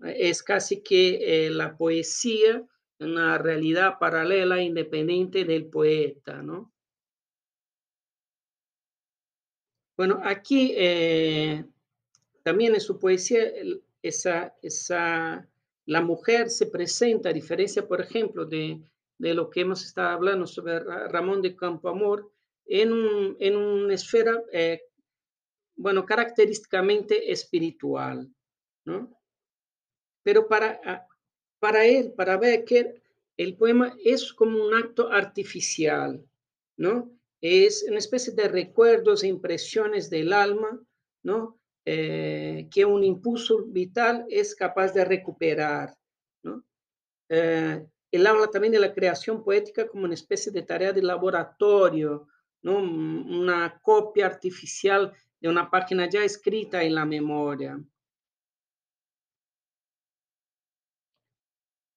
Es 0.00 0.42
casi 0.42 0.82
que 0.82 1.46
eh, 1.46 1.50
la 1.50 1.76
poesía 1.76 2.66
una 3.00 3.38
realidad 3.38 3.98
paralela 3.98 4.62
independiente 4.62 5.44
del 5.44 5.66
poeta, 5.66 6.42
¿no? 6.42 6.72
Bueno, 9.96 10.20
aquí 10.24 10.72
eh, 10.76 11.64
también 12.42 12.74
en 12.74 12.80
su 12.80 12.98
poesía 12.98 13.44
esa, 14.02 14.54
esa, 14.62 15.48
la 15.86 16.00
mujer 16.02 16.50
se 16.50 16.66
presenta, 16.66 17.28
a 17.28 17.32
diferencia, 17.32 17.86
por 17.86 18.00
ejemplo, 18.00 18.44
de, 18.44 18.80
de 19.18 19.34
lo 19.34 19.50
que 19.50 19.60
hemos 19.60 19.84
estado 19.84 20.08
hablando 20.08 20.46
sobre 20.46 20.80
Ramón 20.80 21.42
de 21.42 21.54
Campoamor, 21.54 22.30
en, 22.66 22.92
un, 22.92 23.36
en 23.38 23.56
una 23.56 23.94
esfera, 23.94 24.42
eh, 24.52 24.82
bueno, 25.76 26.04
característicamente 26.04 27.30
espiritual, 27.30 28.30
¿no? 28.84 29.16
Pero 30.22 30.48
para, 30.48 30.80
ah, 30.84 31.06
para 31.58 31.84
él, 31.84 32.12
para 32.12 32.38
Becker, 32.38 33.02
el 33.36 33.56
poema 33.56 33.94
es 34.04 34.32
como 34.32 34.64
un 34.64 34.74
acto 34.74 35.10
artificial, 35.10 36.24
¿no? 36.76 37.10
Es 37.46 37.84
una 37.86 37.98
especie 37.98 38.32
de 38.32 38.48
recuerdos 38.48 39.22
e 39.22 39.28
impresiones 39.28 40.08
del 40.08 40.32
alma, 40.32 40.80
¿no? 41.22 41.60
Eh, 41.84 42.70
que 42.72 42.86
un 42.86 43.04
impulso 43.04 43.66
vital 43.66 44.24
es 44.30 44.54
capaz 44.54 44.94
de 44.94 45.04
recuperar, 45.04 45.94
¿no? 46.42 46.64
Eh, 47.28 47.86
él 48.10 48.26
habla 48.26 48.46
también 48.46 48.72
de 48.72 48.78
la 48.78 48.94
creación 48.94 49.44
poética 49.44 49.86
como 49.86 50.04
una 50.04 50.14
especie 50.14 50.50
de 50.52 50.62
tarea 50.62 50.94
de 50.94 51.02
laboratorio, 51.02 52.28
¿no? 52.62 52.78
Una 52.78 53.78
copia 53.82 54.24
artificial 54.24 55.12
de 55.38 55.48
una 55.50 55.70
página 55.70 56.08
ya 56.08 56.24
escrita 56.24 56.82
en 56.82 56.94
la 56.94 57.04
memoria. 57.04 57.78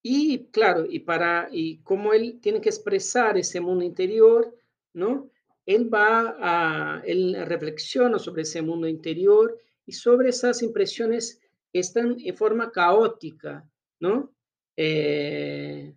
Y 0.03 0.49
claro, 0.51 0.85
y 0.85 0.99
para 0.99 1.47
y 1.53 1.77
como 1.83 2.11
él 2.11 2.39
tiene 2.41 2.59
que 2.59 2.69
expresar 2.69 3.37
ese 3.37 3.61
mundo 3.61 3.85
interior, 3.85 4.53
¿no? 4.93 5.29
Él 5.67 5.93
va 5.93 6.37
a, 6.39 7.03
él 7.05 7.35
reflexiona 7.45 8.17
sobre 8.17 8.43
ese 8.43 8.61
mundo 8.61 8.87
interior 8.87 9.59
y 9.85 9.91
sobre 9.91 10.29
esas 10.29 10.63
impresiones 10.63 11.41
que 11.71 11.79
están 11.79 12.15
en 12.19 12.35
forma 12.35 12.71
caótica, 12.71 13.69
¿no? 13.99 14.33
Eh, 14.77 15.93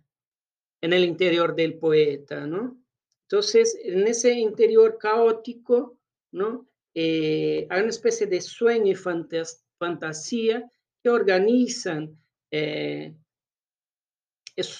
en 0.81 0.93
el 0.93 1.05
interior 1.05 1.55
del 1.55 1.79
poeta, 1.79 2.45
¿no? 2.45 2.83
Entonces, 3.23 3.79
en 3.81 4.05
ese 4.07 4.33
interior 4.33 4.97
caótico, 4.97 5.97
¿no? 6.33 6.67
Eh, 6.93 7.65
hay 7.69 7.81
una 7.81 7.91
especie 7.91 8.27
de 8.27 8.41
sueño 8.41 8.91
y 8.91 8.95
fantas 8.95 9.63
fantasía 9.79 10.69
que 11.01 11.09
organizan 11.09 12.19
eh, 12.51 13.15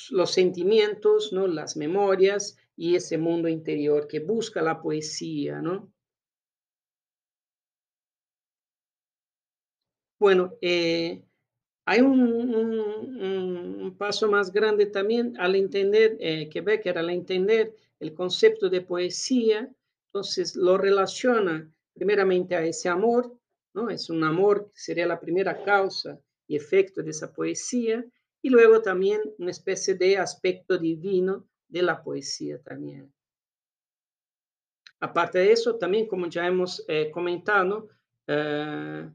los 0.10 0.32
sentimientos, 0.32 1.32
¿no? 1.32 1.48
Las 1.48 1.78
memorias 1.78 2.58
y 2.82 2.96
ese 2.96 3.16
mundo 3.20 3.48
interior 3.48 4.08
que 4.08 4.20
busca 4.20 4.60
la 4.60 4.82
poesía, 4.82 5.62
¿no? 5.62 5.94
Bueno, 10.20 10.58
eh, 10.62 11.24
hay 11.86 12.02
un, 12.02 13.96
paso 14.00 14.32
más 14.32 14.52
grande 14.52 14.88
también 14.88 15.40
al 15.40 15.56
entender, 15.56 16.18
eh, 16.20 16.50
que 16.50 16.62
Becker 16.62 16.98
al 16.98 17.12
entender 17.12 17.76
el 18.00 18.16
concepto 18.16 18.68
de 18.68 18.82
poesía, 18.82 19.72
entonces 20.08 20.56
lo 20.56 20.76
relaciona 20.80 21.72
primeramente 21.94 22.56
a 22.56 22.66
ese 22.66 22.90
amor, 22.90 23.38
¿no? 23.76 23.92
Es 23.92 24.10
un 24.10 24.24
amor 24.24 24.72
que 24.74 24.80
sería 24.80 25.06
la 25.06 25.20
primera 25.20 25.64
causa 25.64 26.20
y 26.48 26.56
efecto 26.56 27.04
de 27.04 27.12
esa 27.12 27.32
poesía, 27.32 28.04
y 28.42 28.50
luego 28.50 28.82
también 28.82 29.22
una 29.38 29.52
especie 29.52 29.94
de 29.94 30.18
aspecto 30.18 30.80
divino 30.80 31.48
de 31.72 31.82
la 31.82 32.04
poesía 32.04 32.62
también. 32.62 33.12
Aparte 35.00 35.40
de 35.40 35.52
eso, 35.52 35.78
también 35.78 36.06
como 36.06 36.28
ya 36.28 36.46
hemos 36.46 36.86
eh, 36.88 37.10
comentado, 37.12 37.88
eh, 38.28 39.10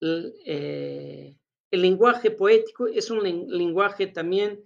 eh, 0.00 1.34
el, 1.70 1.80
lenguaje 1.80 2.30
poético 2.30 2.88
es 2.88 3.10
un 3.10 3.22
lenguaje 3.22 4.08
también 4.08 4.62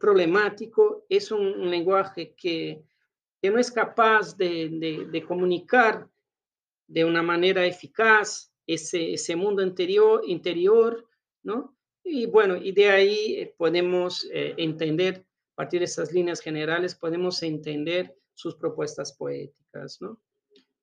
problemático, 0.00 1.04
es 1.08 1.30
un, 1.30 1.70
lenguaje 1.70 2.34
que, 2.34 2.82
que, 3.40 3.50
no 3.50 3.58
es 3.58 3.70
capaz 3.70 4.36
de, 4.36 5.06
de, 5.12 5.22
comunicar 5.22 6.08
de 6.88 7.04
una 7.04 7.22
manera 7.22 7.64
eficaz 7.64 8.52
ese, 8.66 9.12
ese 9.12 9.36
mundo 9.36 9.62
interior, 9.62 10.22
interior, 10.26 11.06
¿no? 11.44 11.76
Y 12.02 12.26
bueno, 12.26 12.56
y 12.56 12.72
de 12.72 12.90
ahí 12.90 13.52
podemos 13.56 14.26
entender, 14.32 15.24
a 15.58 15.62
partir 15.64 15.80
de 15.80 15.86
esas 15.86 16.12
líneas 16.12 16.38
generales, 16.40 16.94
podemos 16.94 17.42
entender 17.42 18.14
sus 18.32 18.54
propuestas 18.54 19.12
poéticas. 19.16 20.00
¿no? 20.00 20.22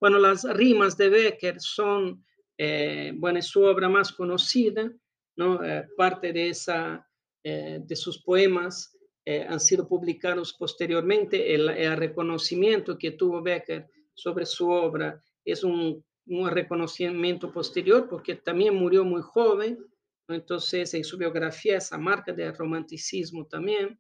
Bueno, 0.01 0.20
las 0.20 0.44
rimas 0.44 0.98
de 0.98 1.08
Becker 1.08 1.62
son, 1.62 2.25
eh, 2.58 3.13
bueno, 3.15 3.41
su 3.41 3.63
obra 3.63 3.88
más 3.88 4.12
conocida, 4.12 4.91
¿no? 5.38 5.63
Eh, 5.63 5.88
parte 5.96 6.34
de, 6.34 6.50
esa, 6.50 7.10
eh, 7.41 7.79
de 7.86 7.96
sus 7.96 8.22
poemas 8.22 8.91
han 9.25 9.62
sido 9.62 9.88
publicados 9.88 10.53
posteriormente. 10.53 11.55
El, 11.55 11.96
reconocimiento 11.96 12.98
que 12.98 13.12
tuvo 13.12 13.41
Becker 13.41 13.88
sobre 14.13 14.46
su 14.46 14.70
obra 14.70 15.24
es 15.46 15.63
un, 15.63 16.03
un, 16.27 16.50
reconocimiento 16.50 17.50
posterior 17.51 18.08
porque 18.10 18.36
también 18.36 18.75
murió 18.75 19.05
muy 19.05 19.22
joven, 19.24 19.84
entonces 20.27 20.94
en 20.94 21.03
su 21.05 21.17
biografía 21.17 21.77
esa 21.77 21.98
marca 21.98 22.34
de 22.34 22.51
romanticismo 22.51 23.48
también. 23.48 23.98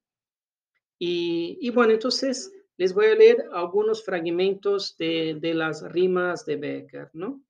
Y, 0.99 1.69
bueno, 1.71 1.93
entonces 1.93 2.51
les 2.77 2.93
voy 2.93 3.05
a 3.07 3.15
leer 3.15 3.45
algunos 3.53 4.03
fragmentos 4.03 4.97
de, 4.97 5.37
de 5.39 5.53
las 5.53 5.81
rimas 5.91 6.45
de 6.45 6.57
Becker, 6.57 7.09
¿no? 7.13 7.41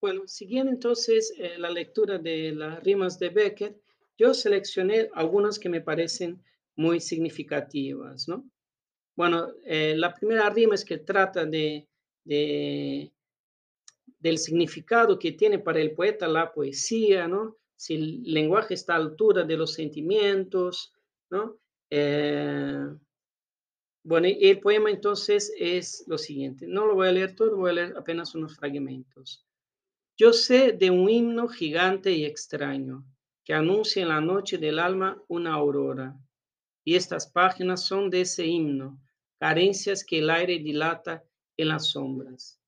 Bueno, 0.00 0.22
siguiendo 0.26 0.72
entonces 0.72 1.34
eh, 1.36 1.58
la 1.58 1.68
lectura 1.70 2.16
de 2.16 2.50
las 2.52 2.82
rimas 2.82 3.18
de 3.18 3.28
Becker, 3.28 3.78
yo 4.16 4.32
seleccioné 4.32 5.10
algunas 5.12 5.58
que 5.58 5.68
me 5.68 5.82
parecen 5.82 6.42
muy 6.76 6.98
significativas, 6.98 8.26
¿no? 8.26 8.48
Bueno, 9.16 9.48
eh, 9.64 9.94
la 9.96 10.14
primera 10.14 10.50
rima 10.50 10.74
es 10.74 10.84
que 10.84 10.98
trata 10.98 11.46
de, 11.46 11.88
de, 12.24 13.12
del 14.18 14.38
significado 14.38 15.18
que 15.18 15.32
tiene 15.32 15.58
para 15.58 15.80
el 15.80 15.92
poeta 15.92 16.28
la 16.28 16.52
poesía, 16.52 17.26
¿no? 17.26 17.56
Si 17.76 17.94
el 17.94 18.22
lenguaje 18.22 18.74
está 18.74 18.94
a 18.94 18.96
altura 18.96 19.44
de 19.44 19.56
los 19.56 19.72
sentimientos, 19.72 20.92
¿no? 21.30 21.58
Eh, 21.90 22.86
bueno, 24.04 24.28
el 24.28 24.60
poema 24.60 24.90
entonces 24.90 25.52
es 25.58 26.04
lo 26.06 26.18
siguiente. 26.18 26.66
No 26.68 26.86
lo 26.86 26.94
voy 26.94 27.08
a 27.08 27.12
leer 27.12 27.34
todo, 27.34 27.56
voy 27.56 27.70
a 27.70 27.74
leer 27.74 27.94
apenas 27.96 28.34
unos 28.34 28.56
fragmentos. 28.56 29.44
Yo 30.16 30.32
sé 30.32 30.72
de 30.72 30.90
un 30.90 31.10
himno 31.10 31.48
gigante 31.48 32.12
y 32.12 32.24
extraño 32.24 33.04
que 33.44 33.52
anuncia 33.52 34.02
en 34.02 34.08
la 34.08 34.20
noche 34.20 34.58
del 34.58 34.78
alma 34.78 35.22
una 35.28 35.54
aurora. 35.54 36.16
Y 36.84 36.94
estas 36.94 37.26
páginas 37.26 37.84
son 37.84 38.10
de 38.10 38.22
ese 38.22 38.46
himno, 38.46 39.00
carencias 39.38 40.04
que 40.04 40.18
el 40.20 40.30
aire 40.30 40.58
dilata 40.58 41.24
en 41.56 41.68
las 41.68 41.88
sombras. 41.88 42.60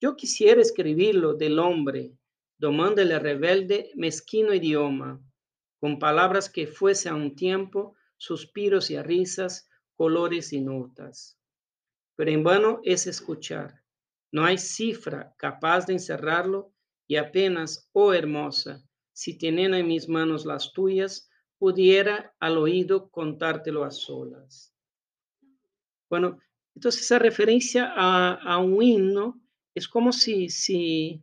Yo 0.00 0.16
quisiera 0.16 0.60
escribirlo 0.60 1.34
del 1.34 1.58
hombre, 1.58 2.12
domándole 2.58 3.18
rebelde, 3.18 3.90
mezquino 3.94 4.52
idioma, 4.52 5.20
con 5.80 5.98
palabras 5.98 6.50
que 6.50 6.66
fuese 6.66 7.08
a 7.08 7.14
un 7.14 7.34
tiempo 7.34 7.94
suspiros 8.16 8.90
y 8.90 9.00
risas, 9.00 9.68
colores 9.94 10.52
y 10.52 10.60
notas. 10.60 11.38
Pero 12.14 12.30
en 12.30 12.42
vano 12.42 12.80
es 12.82 13.06
escuchar. 13.06 13.82
No 14.32 14.44
hay 14.44 14.58
cifra 14.58 15.34
capaz 15.38 15.86
de 15.86 15.94
encerrarlo 15.94 16.72
y 17.06 17.16
apenas, 17.16 17.88
oh 17.92 18.12
hermosa, 18.12 18.82
si 19.12 19.38
teniendo 19.38 19.76
en 19.76 19.86
mis 19.86 20.08
manos 20.08 20.44
las 20.44 20.72
tuyas, 20.72 21.30
pudiera 21.58 22.34
al 22.38 22.58
oído 22.58 23.10
contártelo 23.10 23.84
a 23.84 23.90
solas. 23.90 24.75
Bueno, 26.08 26.38
entonces 26.74 27.02
esa 27.02 27.18
referencia 27.18 27.92
a, 27.94 28.34
a 28.34 28.58
un 28.58 28.82
himno 28.82 29.40
es 29.74 29.88
como 29.88 30.12
si, 30.12 30.48
si, 30.48 31.22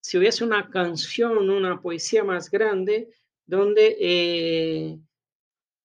si 0.00 0.18
hubiese 0.18 0.44
una 0.44 0.68
canción, 0.68 1.48
una 1.50 1.80
poesía 1.80 2.24
más 2.24 2.50
grande, 2.50 3.08
donde 3.46 3.96
eh, 3.98 4.98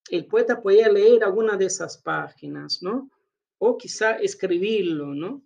el 0.10 0.26
poeta 0.26 0.62
podía 0.62 0.90
leer 0.90 1.24
alguna 1.24 1.56
de 1.56 1.66
esas 1.66 1.98
páginas, 1.98 2.84
¿no? 2.84 3.10
O 3.58 3.78
quizá 3.78 4.18
escribirlo, 4.18 5.16
¿no? 5.16 5.44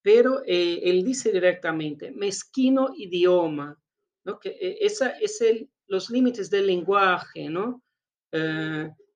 Pero 0.00 0.42
eh, 0.46 0.80
él 0.84 1.04
dice 1.04 1.30
directamente, 1.30 2.12
mezquino 2.12 2.94
idioma, 2.96 3.78
¿no? 4.24 4.38
Que 4.40 4.50
eh, 4.50 4.78
esa 4.80 5.10
es 5.18 5.42
el, 5.42 5.70
los 5.86 6.08
límites 6.08 6.48
del 6.48 6.66
lenguaje, 6.66 7.50
¿no? 7.50 7.82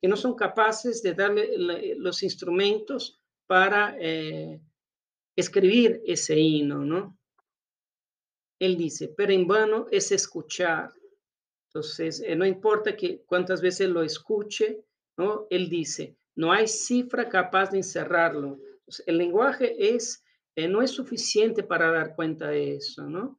Que 0.03 0.09
no 0.09 0.17
son 0.17 0.35
capaces 0.35 1.03
de 1.03 1.15
darle 1.15 1.95
los 1.97 2.23
instrumentos 2.23 3.19
para 3.47 3.97
escribir 5.37 6.03
ese 6.05 6.39
himno, 6.39 6.85
¿no? 6.85 7.19
Él 8.59 8.77
dice, 8.77 9.09
pero 9.09 9.33
en 9.33 9.47
vano 9.47 9.89
es 9.91 10.13
escuchar. 10.13 10.93
Entonces, 11.69 12.23
eh, 12.25 12.37
no 12.37 12.47
importa 12.47 12.95
que 12.95 13.23
cuántas 13.27 13.61
veces 13.61 13.89
lo 13.89 14.03
escuche, 14.03 14.85
¿no? 15.17 15.47
Él 15.51 15.69
dice, 15.69 16.17
no 16.37 16.53
hay 16.53 16.69
cifra 16.69 17.29
capaz 17.29 17.71
de 17.71 17.79
encerrarlo. 17.79 18.61
el 19.07 19.19
lenguaje 19.19 19.95
es, 19.97 20.23
eh, 20.55 20.69
no 20.69 20.83
es 20.83 20.91
suficiente 20.91 21.63
para 21.63 21.91
dar 21.91 22.15
cuenta 22.15 22.49
de 22.49 22.77
eso, 22.77 23.09
¿no? 23.09 23.39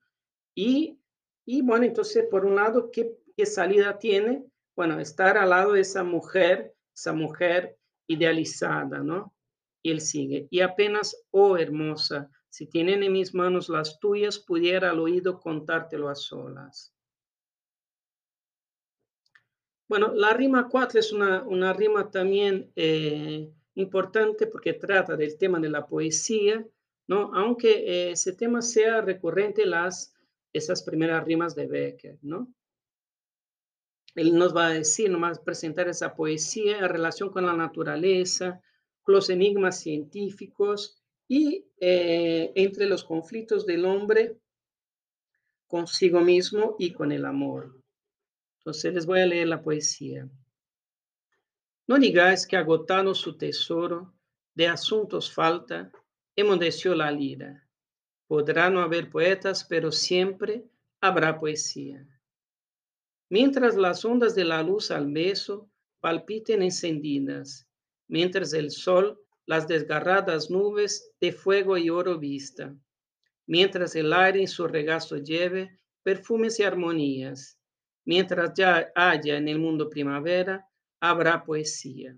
Y, 0.56 0.99
y 1.45 1.62
bueno, 1.62 1.86
entonces, 1.86 2.26
por 2.30 2.43
un 2.45 2.56
lado, 2.56 2.91
¿qué, 2.91 3.15
¿qué 3.38 3.45
salida 3.45 3.97
tiene? 3.99 4.43
Bueno, 4.76 5.00
estar 5.00 5.38
al 5.38 5.52
lado 5.52 5.74
de 5.74 5.82
esa 5.82 6.04
mujer, 6.04 6.74
esa 6.96 7.14
mujer 7.14 7.78
idealizada, 8.08 9.00
¿no? 9.00 9.34
Y 9.82 9.92
él 9.92 10.02
sigue, 10.02 10.48
y 10.50 10.62
apenas, 10.62 11.26
oh 11.32 11.58
hermosa, 11.58 12.30
si 12.50 12.68
tienen 12.68 13.04
en 13.04 13.12
mis 13.12 13.34
manos 13.34 13.70
las 13.70 14.00
tuyas, 14.00 14.40
pudiera 14.40 14.92
al 14.92 15.00
oído 15.00 15.40
contártelo 15.40 16.10
a 16.10 16.16
solas. 16.16 16.94
Bueno, 19.88 20.14
la 20.14 20.34
rima 20.34 20.70
4 20.70 21.00
es 21.00 21.12
una, 21.12 21.44
una 21.44 21.74
rima 21.74 22.10
también 22.10 22.72
eh, 22.76 23.52
importante 23.76 24.48
porque 24.48 24.74
trata 24.74 25.16
del 25.16 25.38
tema 25.38 25.60
de 25.60 25.70
la 25.70 25.86
poesía, 25.86 26.66
¿no? 27.08 27.34
Aunque 27.34 27.72
eh, 27.72 28.12
ese 28.12 28.34
tema 28.34 28.62
sea 28.62 29.02
recurrente 29.02 29.66
las 29.66 30.16
esas 30.54 30.84
primeras 30.84 31.24
rimas 31.26 31.56
de 31.56 31.68
Becker, 31.68 32.20
¿no? 32.22 32.54
Él 34.15 34.36
nos 34.36 34.56
va 34.56 34.67
a 34.67 34.73
decir, 34.73 35.10
nomás 35.10 35.39
presentar 35.39 35.88
esa 35.88 36.15
poesía 36.15 36.80
en 36.80 36.89
relación 36.89 37.30
con 37.30 37.45
la 37.45 37.54
naturaleza, 37.54 38.62
los 39.08 39.30
enigmas 39.30 39.80
científicos 39.80 41.02
y 41.28 41.65
eh, 41.80 42.52
entre 42.56 42.86
los 42.86 43.04
conflictos 43.04 43.65
del 43.65 43.86
hombre 43.86 44.38
consigo 45.67 46.21
mismo 46.21 46.76
y 46.78 46.93
con 46.93 47.12
el 47.12 47.26
amor. 47.26 47.76
Entonces 48.60 48.93
les 48.93 49.06
voy 49.06 49.21
a 49.21 49.26
leer 49.26 49.47
la 49.47 49.62
poesía. 49.62 50.30
No 51.88 51.97
digáis 51.97 52.47
que 52.47 52.56
agotado 52.56 53.13
su 53.13 53.38
tesoro, 53.38 54.13
de 54.54 54.67
asuntos 54.67 55.32
falta, 55.32 55.91
emudeció 56.36 56.95
la 56.95 57.12
lira. 57.12 57.67
Podrá 58.28 58.69
no 58.69 58.82
haber 58.82 59.10
poetas, 59.10 59.65
pero 59.65 59.91
siempre 59.91 60.63
habrá 61.02 61.39
poesía. 61.39 62.08
Mientras 63.34 63.76
las 63.76 64.06
ondas 64.06 64.36
de 64.36 64.46
la 64.46 64.62
luz 64.62 64.91
al 64.91 65.12
beso 65.12 65.67
palpiten 66.02 66.62
encendidas, 66.62 67.67
mientras 68.08 68.54
el 68.54 68.69
sol 68.69 69.19
las 69.48 69.67
desgarradas 69.67 70.52
nubes 70.52 71.12
de 71.19 71.32
fuego 71.32 71.76
y 71.80 71.89
oro 71.89 72.19
vista, 72.19 72.78
mientras 73.48 73.96
el 73.96 74.13
aire 74.13 74.41
en 74.41 74.48
su 74.48 74.67
regazo 74.67 75.17
lleve 75.17 75.80
perfumes 76.04 76.60
y 76.60 76.63
armonías, 76.63 77.58
Mientras 78.06 78.54
ya 78.54 78.91
haya 78.93 79.36
en 79.36 79.48
el 79.48 79.58
mundo 79.58 79.89
primavera, 79.89 80.69
habrá 81.00 81.43
poesía. 81.43 82.15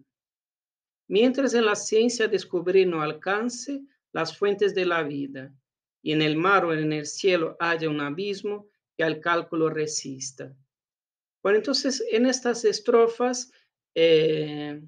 Mientras 1.07 1.53
en 1.53 1.63
la 1.63 1.75
ciencia 1.75 2.27
descubrir 2.27 2.89
no 2.89 3.01
alcance 3.01 3.85
las 4.11 4.37
fuentes 4.37 4.75
de 4.75 4.85
la 4.85 5.01
vida, 5.03 5.53
y 6.01 6.11
en 6.11 6.21
el 6.21 6.35
mar 6.35 6.65
o 6.65 6.73
en 6.73 6.91
el 6.91 7.05
cielo 7.05 7.55
haya 7.61 7.89
un 7.89 8.01
abismo 8.01 8.67
que 8.97 9.05
al 9.05 9.21
cálculo 9.21 9.69
resista. 9.69 10.53
Bueno, 11.45 11.59
entonces 11.59 12.03
en 12.11 12.25
estas 12.25 12.65
estrofas, 12.65 13.51
eh, 13.93 14.81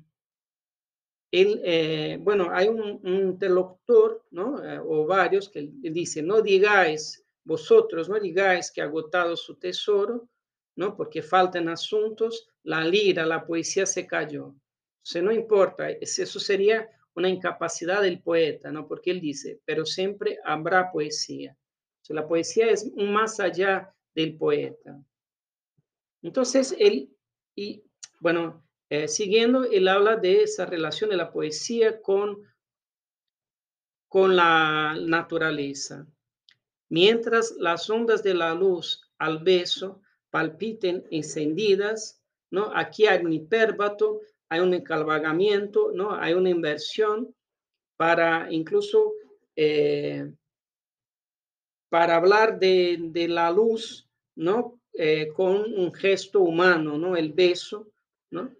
eh, 1.31 2.17
bueno, 2.19 2.49
hay 2.51 2.67
un, 2.67 2.99
interlocutor, 3.03 4.25
¿no? 4.31 4.65
Eh, 4.65 4.79
o 4.79 5.05
varios 5.05 5.49
que 5.49 5.69
dice, 5.71 6.23
no 6.23 6.41
digáis, 6.41 7.23
vosotros 7.43 8.09
no 8.09 8.19
digáis 8.19 8.71
que 8.71 8.81
ha 8.81 8.85
agotado 8.85 9.37
su 9.37 9.59
tesoro, 9.59 10.29
¿no? 10.75 10.97
Porque 10.97 11.21
faltan 11.21 11.69
asuntos, 11.69 12.49
la 12.63 12.83
lira, 12.83 13.23
la 13.27 13.45
poesía 13.45 13.85
se 13.85 14.07
cayó. 14.07 14.55
sea, 15.03 15.21
no 15.21 15.31
importa, 15.31 15.91
eso 15.91 16.39
sería 16.39 16.89
una 17.13 17.29
incapacidad 17.29 18.01
del 18.01 18.19
poeta, 18.23 18.71
¿no? 18.71 18.87
Porque 18.87 19.11
él 19.11 19.21
dice, 19.21 19.61
pero 19.63 19.85
siempre 19.85 20.39
habrá 20.43 20.91
poesía. 20.91 21.55
sea, 22.01 22.15
la 22.15 22.27
poesía 22.27 22.71
es 22.71 22.91
más 22.95 23.39
allá 23.39 23.93
del 24.15 24.35
poeta. 24.35 24.99
Entonces, 26.21 26.75
él, 26.79 27.15
y 27.55 27.83
bueno, 28.19 28.63
eh, 28.89 29.07
siguiendo, 29.07 29.65
él 29.65 29.87
habla 29.87 30.15
de 30.15 30.43
esa 30.43 30.65
relación 30.65 31.09
de 31.09 31.17
la 31.17 31.31
poesía 31.31 32.01
con, 32.01 32.41
con 34.07 34.35
la 34.35 34.95
naturaleza. 34.99 36.07
Mientras 36.89 37.55
las 37.57 37.89
ondas 37.89 38.23
de 38.23 38.33
la 38.33 38.53
luz 38.53 39.01
al 39.17 39.39
beso 39.39 40.01
palpiten 40.29 41.05
encendidas, 41.11 42.21
¿no? 42.49 42.71
Aquí 42.73 43.07
hay 43.07 43.23
un 43.25 43.33
hipérbato, 43.33 44.21
hay 44.49 44.61
un 44.61 44.73
encalvagamiento, 44.73 45.91
¿no? 45.93 46.13
Hay 46.15 46.33
una 46.33 46.49
inversión 46.49 47.35
para 47.97 48.51
incluso 48.51 49.13
eh, 49.55 50.31
para 51.89 52.15
hablar 52.15 52.59
de, 52.59 52.97
de, 52.99 53.27
la 53.27 53.49
luz, 53.51 54.09
¿no? 54.35 54.76
Eh, 54.99 55.31
con 55.31 55.75
un 55.75 55.93
gesto 55.93 56.39
humano, 56.39 56.97
¿no? 56.97 57.15
El 57.15 57.31
beso, 57.31 57.91
¿no? 58.31 58.51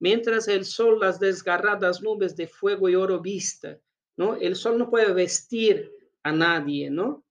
Mientras 0.00 0.48
el 0.48 0.64
sol 0.64 0.98
las 0.98 1.20
desgarradas 1.20 2.02
nubes 2.02 2.34
de 2.34 2.48
fuego 2.48 2.88
y 2.88 2.96
oro 2.96 3.20
vista, 3.20 3.78
¿no? 4.16 4.34
El 4.34 4.56
sol 4.56 4.76
no 4.76 4.90
puede 4.90 5.12
vestir 5.12 5.92
a 6.24 6.32
nadie, 6.32 6.90
¿no? 6.90 7.24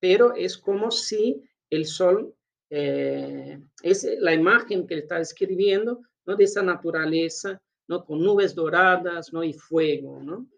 Pero 0.00 0.34
es 0.34 0.58
como 0.58 0.90
si 0.90 1.48
el 1.70 1.86
sol 1.86 2.34
eh, 2.70 3.60
es 3.84 4.04
la 4.18 4.34
imagen 4.34 4.84
que 4.84 4.98
está 4.98 5.20
escribiendo, 5.20 6.00
¿no? 6.26 6.34
De 6.34 6.42
esa 6.42 6.62
naturaleza, 6.62 7.62
¿no? 7.86 8.04
Con 8.04 8.20
nubes 8.20 8.52
doradas, 8.52 9.32
¿no? 9.32 9.44
Y 9.44 9.52
fuego, 9.52 10.20
¿no? 10.20 10.48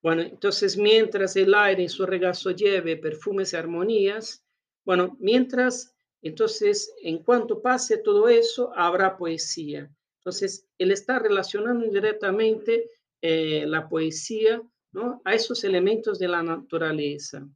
Bueno, 0.00 0.22
entonces 0.22 0.76
mientras 0.76 1.34
el 1.34 1.52
aire 1.54 1.82
en 1.82 1.88
su 1.88 2.06
regazo 2.06 2.52
lleve 2.52 2.98
perfumes 2.98 3.52
y 3.52 3.56
armonías, 3.56 4.43
bueno, 4.84 5.16
mientras, 5.18 5.94
entonces, 6.22 6.92
en 7.02 7.18
cuanto 7.18 7.60
pase 7.62 7.98
todo 7.98 8.28
eso, 8.28 8.72
habrá 8.74 9.16
poesía. 9.16 9.90
Entonces, 10.18 10.66
él 10.78 10.90
está 10.90 11.18
relacionando 11.18 11.86
directamente 11.86 12.90
eh, 13.20 13.64
la 13.66 13.88
poesía 13.88 14.62
¿no? 14.92 15.20
a 15.24 15.34
esos 15.34 15.64
elementos 15.64 16.18
de 16.18 16.28
la 16.28 16.42
naturaleza. 16.42 17.46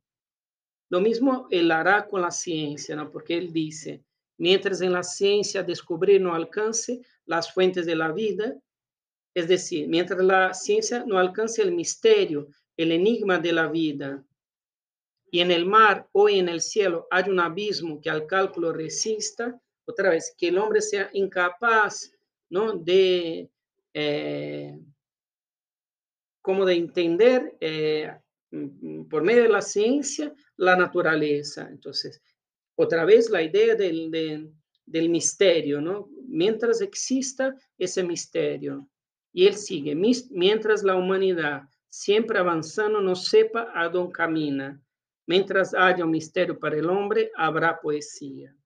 Lo 0.90 1.00
mismo 1.00 1.46
él 1.50 1.70
hará 1.70 2.06
con 2.06 2.22
la 2.22 2.30
ciencia, 2.30 2.96
¿no? 2.96 3.10
porque 3.10 3.36
él 3.36 3.52
dice, 3.52 4.02
mientras 4.38 4.80
en 4.80 4.92
la 4.92 5.02
ciencia 5.02 5.62
descubrir 5.62 6.20
no 6.20 6.34
alcance 6.34 7.02
las 7.26 7.52
fuentes 7.52 7.84
de 7.84 7.96
la 7.96 8.12
vida, 8.12 8.56
es 9.34 9.48
decir, 9.48 9.86
mientras 9.88 10.22
la 10.22 10.54
ciencia 10.54 11.04
no 11.06 11.18
alcance 11.18 11.62
el 11.62 11.72
misterio, 11.72 12.48
el 12.76 12.92
enigma 12.92 13.38
de 13.38 13.52
la 13.52 13.68
vida, 13.68 14.24
y 15.30 15.40
en 15.40 15.50
el 15.50 15.66
mar 15.66 16.08
o 16.12 16.28
en 16.28 16.48
el 16.48 16.60
cielo 16.60 17.06
hay 17.10 17.28
un 17.30 17.40
abismo 17.40 18.00
que 18.00 18.10
al 18.10 18.26
cálculo 18.26 18.72
resista, 18.72 19.60
otra 19.84 20.10
vez, 20.10 20.34
que 20.36 20.48
el 20.48 20.58
hombre 20.58 20.80
sea 20.80 21.10
incapaz, 21.12 22.12
¿no? 22.50 22.72
De, 22.72 23.50
eh, 23.94 24.78
como 26.40 26.64
de 26.64 26.74
entender 26.74 27.56
eh, 27.60 28.10
por 29.10 29.22
medio 29.22 29.42
de 29.42 29.48
la 29.48 29.62
ciencia 29.62 30.34
la 30.56 30.76
naturaleza. 30.76 31.68
Entonces, 31.70 32.22
otra 32.76 33.04
vez 33.04 33.28
la 33.30 33.42
idea 33.42 33.74
del, 33.74 34.10
del 34.86 35.08
misterio, 35.08 35.80
¿no? 35.80 36.08
Mientras 36.26 36.80
exista 36.80 37.54
ese 37.76 38.02
misterio. 38.02 38.88
Y 39.32 39.46
él 39.46 39.54
sigue, 39.54 39.94
mientras 39.94 40.82
la 40.82 40.96
humanidad 40.96 41.62
siempre 41.88 42.38
avanzando 42.38 43.00
no 43.00 43.14
sepa 43.14 43.70
a 43.74 43.88
dónde 43.88 44.12
camina, 44.12 44.82
Mientras 45.28 45.74
haya 45.74 46.06
un 46.06 46.10
misterio 46.10 46.58
para 46.58 46.76
el 46.76 46.88
hombre, 46.88 47.30
habrá 47.36 47.78
poesía. 47.78 48.56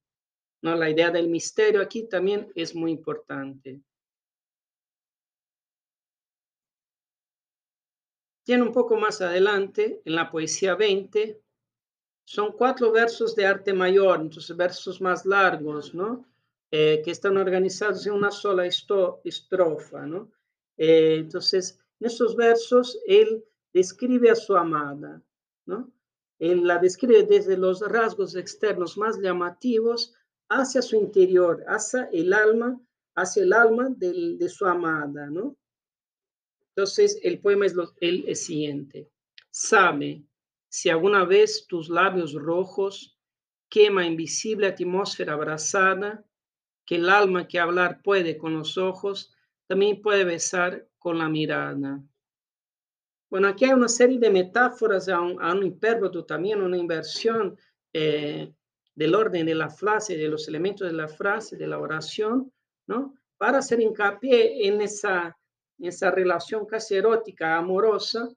¿No? 0.61 0.75
La 0.75 0.89
idea 0.89 1.11
del 1.11 1.27
misterio 1.27 1.81
aquí 1.81 2.07
también 2.07 2.53
es 2.55 2.73
muy 2.73 2.91
importante. 2.91 3.81
Tiene 8.45 8.63
un 8.63 8.71
poco 8.71 8.95
más 8.95 9.19
adelante, 9.19 10.01
en 10.05 10.15
la 10.15 10.31
poesía 10.31 10.75
20, 10.75 11.41
son 12.25 12.53
cuatro 12.53 12.93
versos 12.93 13.35
de 13.35 13.45
arte 13.45 13.73
mayor, 13.73 14.21
entonces 14.21 14.55
versos 14.55 15.01
más 15.01 15.25
largos, 15.25 15.93
¿no? 15.93 16.25
Eh, 16.71 17.01
que 17.03 17.11
están 17.11 17.35
organizados 17.35 18.07
en 18.07 18.13
una 18.13 18.31
sola 18.31 18.65
estrofa, 18.65 20.05
¿no? 20.05 20.31
Eh, 20.77 21.17
entonces, 21.19 21.77
en 21.99 22.07
estos 22.07 22.37
versos, 22.37 22.97
él 23.05 23.43
describe 23.73 24.29
a 24.29 24.35
su 24.35 24.55
amada, 24.55 25.21
¿no? 25.65 25.91
Él 26.39 26.65
la 26.65 26.77
describe 26.77 27.23
desde 27.23 27.57
los 27.57 27.81
rasgos 27.81 28.35
externos 28.35 28.97
más 28.97 29.19
llamativos 29.19 30.13
hacia 30.49 30.81
su 30.81 30.95
interior, 30.95 31.63
hacia 31.67 32.09
el 32.11 32.33
alma, 32.33 32.79
hacia 33.15 33.43
el 33.43 33.53
alma 33.53 33.89
de 33.89 34.49
su 34.49 34.65
amada, 34.65 35.29
¿no? 35.29 35.55
Entonces, 36.75 37.19
el 37.21 37.39
poema 37.39 37.67
es 37.67 37.75
el, 38.01 38.35
siguiente. 38.35 39.07
Sabe 39.51 40.23
si 40.69 40.89
alguna 40.89 41.23
vez 41.23 41.67
tus 41.67 41.87
labios 41.87 42.33
rojos 42.33 43.19
quema 43.69 44.05
invisible 44.05 44.67
atmósfera 44.67 45.33
abrazada, 45.33 46.25
que 46.85 46.95
el 46.95 47.09
alma 47.09 47.47
que 47.47 47.59
hablar 47.59 48.01
puede 48.01 48.37
con 48.37 48.55
los 48.55 48.77
ojos, 48.77 49.35
también 49.67 50.01
puede 50.01 50.23
besar 50.23 50.87
con 50.97 51.19
la 51.19 51.29
mirada. 51.29 52.03
Bueno, 53.33 53.47
aquí 53.47 53.65
hay 53.65 53.73
una 53.73 53.87
serie 53.87 54.19
de 54.19 54.29
metáforas 54.29 55.09
a 55.09 55.19
un, 55.19 55.41
a 55.41 55.53
un 55.53 55.79
también, 56.27 56.61
una 56.61 56.77
inversión 56.77 57.57
eh, 57.91 58.53
del 58.93 59.15
orden 59.15 59.47
de 59.47 59.55
la 59.55 59.71
frase, 59.71 60.15
de 60.15 60.27
los 60.27 60.47
elementos 60.47 60.87
de 60.87 60.93
la 60.93 61.07
frase, 61.07 61.57
de 61.57 61.65
la 61.65 61.79
oración, 61.79 62.53
¿no? 62.85 63.15
Para 63.39 63.57
hacer 63.57 63.81
hincapié 63.81 64.67
en 64.67 64.81
esa, 64.81 65.35
esa 65.79 66.11
relación 66.11 66.67
casi 66.67 66.93
erótica, 66.93 67.57
amorosa, 67.57 68.29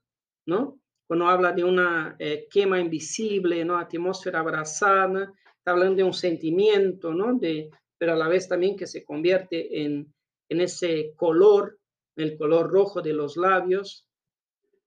¿no? 0.47 0.81
Cuando 1.07 1.27
habla 1.27 1.53
de 1.53 1.65
una 1.65 2.17
eh, 2.19 2.47
quema 2.51 2.81
invisible, 2.81 3.67
¿no? 3.67 3.77
Atmósfera 3.77 4.41
abrazada, 4.41 5.31
está 5.59 5.73
hablando 5.73 5.97
de 5.97 6.05
un 6.05 6.15
sentimiento, 6.15 7.13
¿no? 7.13 7.35
De, 7.35 7.69
pero 7.99 8.15
a 8.15 8.17
la 8.17 8.29
vez 8.29 8.49
también 8.49 8.79
que 8.79 8.87
se 8.87 9.05
convierte 9.05 9.83
en, 9.83 10.11
en 10.49 10.61
ese 10.63 11.13
color, 11.17 11.79
el 12.17 12.39
color 12.39 12.71
rojo 12.71 13.03
de 13.03 13.13
los 13.13 13.37
labios, 13.37 14.06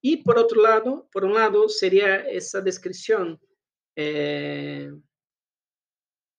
y 0.02 0.18
por 0.18 0.38
otro 0.38 0.62
lado, 0.62 1.08
por 1.12 1.26
un 1.26 1.34
lado, 1.34 1.68
sería 1.68 2.18
esa 2.30 2.62
descripción 2.62 3.40
eh, 3.96 4.92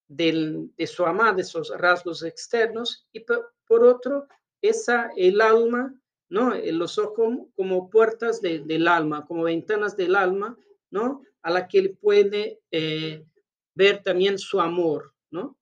de 0.07 0.87
su 0.87 1.05
amada, 1.05 1.33
de 1.33 1.41
esos 1.43 1.71
rasgos 1.77 2.23
externos, 2.23 3.07
y 3.13 3.21
por, 3.21 3.83
otro, 3.83 4.27
esa, 4.61 5.11
el 5.15 5.39
alma, 5.41 5.93
¿no? 6.29 6.53
Eh, 6.53 6.71
los 6.71 6.97
ojos 6.97 7.37
como 7.55 7.89
puertas 7.89 8.41
del 8.41 8.87
alma, 8.87 9.25
como 9.25 9.43
ventanas 9.43 9.95
del 9.95 10.15
alma, 10.15 10.57
¿no? 10.89 11.21
A 11.43 11.51
la 11.51 11.67
que 11.67 11.79
él 11.79 11.97
puede 12.01 12.59
eh, 12.71 13.23
ver 13.75 14.03
también 14.03 14.37
su 14.37 14.59
amor, 14.59 15.13
¿no? 15.29 15.57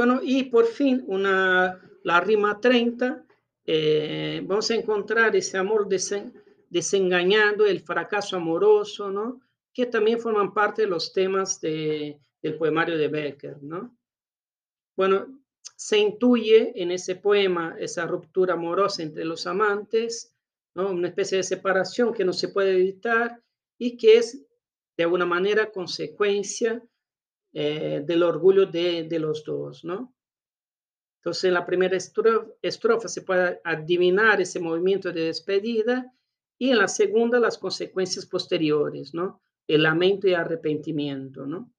Bueno, 0.00 0.20
y 0.22 0.44
por 0.44 0.64
fin 0.64 1.04
una, 1.08 1.78
la 2.04 2.20
rima 2.22 2.58
30, 2.58 3.22
eh, 3.66 4.40
vamos 4.46 4.70
a 4.70 4.74
encontrar 4.74 5.36
ese 5.36 5.58
amor 5.58 5.90
desengañado, 6.70 7.66
el 7.66 7.80
fracaso 7.80 8.36
amoroso, 8.36 9.10
¿no? 9.10 9.42
Que 9.74 9.84
también 9.84 10.18
forman 10.18 10.54
parte 10.54 10.80
de 10.80 10.88
los 10.88 11.12
temas 11.12 11.60
de, 11.60 12.18
del 12.40 12.56
poemario 12.56 12.96
de 12.96 13.08
Becker, 13.08 13.62
¿no? 13.62 13.94
Bueno, 14.96 15.38
se 15.76 15.98
intuye 15.98 16.72
en 16.80 16.92
ese 16.92 17.16
poema 17.16 17.76
esa 17.78 18.06
ruptura 18.06 18.54
amorosa 18.54 19.02
entre 19.02 19.26
los 19.26 19.46
amantes, 19.46 20.34
¿no? 20.74 20.92
Una 20.92 21.08
especie 21.08 21.36
de 21.36 21.44
separación 21.44 22.14
que 22.14 22.24
no 22.24 22.32
se 22.32 22.48
puede 22.48 22.72
evitar 22.72 23.42
y 23.76 23.98
que 23.98 24.16
es 24.16 24.46
de 24.96 25.04
alguna 25.04 25.26
manera 25.26 25.70
consecuencia 25.70 26.82
eh, 27.52 28.02
del 28.06 28.22
orgullo 28.22 28.66
de, 28.66 29.18
los 29.18 29.44
dos, 29.44 29.84
¿no? 29.84 30.14
Entonces, 31.18 31.44
en 31.44 31.54
la 31.54 31.66
primera 31.66 31.96
estrofa, 31.96 33.08
se 33.08 33.22
puede 33.22 33.60
adivinar 33.64 34.40
ese 34.40 34.60
movimiento 34.60 35.10
de 35.12 35.24
despedida 35.24 36.14
y 36.58 36.70
en 36.70 36.78
la 36.78 36.86
segunda 36.86 37.40
las 37.40 37.58
consecuencias 37.58 38.24
posteriores, 38.24 39.14
¿no? 39.14 39.42
El 39.66 39.82
lamento 39.82 40.28
y 40.28 40.34
arrepentimiento, 40.34 41.44
¿no? 41.44 41.72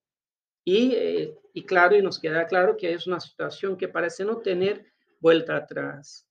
Y, 0.65 0.91
eh, 0.93 1.38
claro, 1.65 1.95
y 1.95 2.01
nos 2.01 2.19
queda 2.19 2.45
claro 2.47 2.75
que 2.75 2.93
es 2.93 3.07
una 3.07 3.21
situación 3.21 3.77
que 3.77 3.88
parece 3.88 4.25
no 4.25 4.39
tener 4.39 4.91
vuelta 5.21 5.55
atrás. 5.55 6.27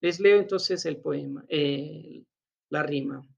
Les 0.00 0.18
leo 0.20 0.38
entonces 0.38 0.86
el 0.86 0.96
poema, 0.96 1.44
la 2.70 2.82
rima. 2.82 3.28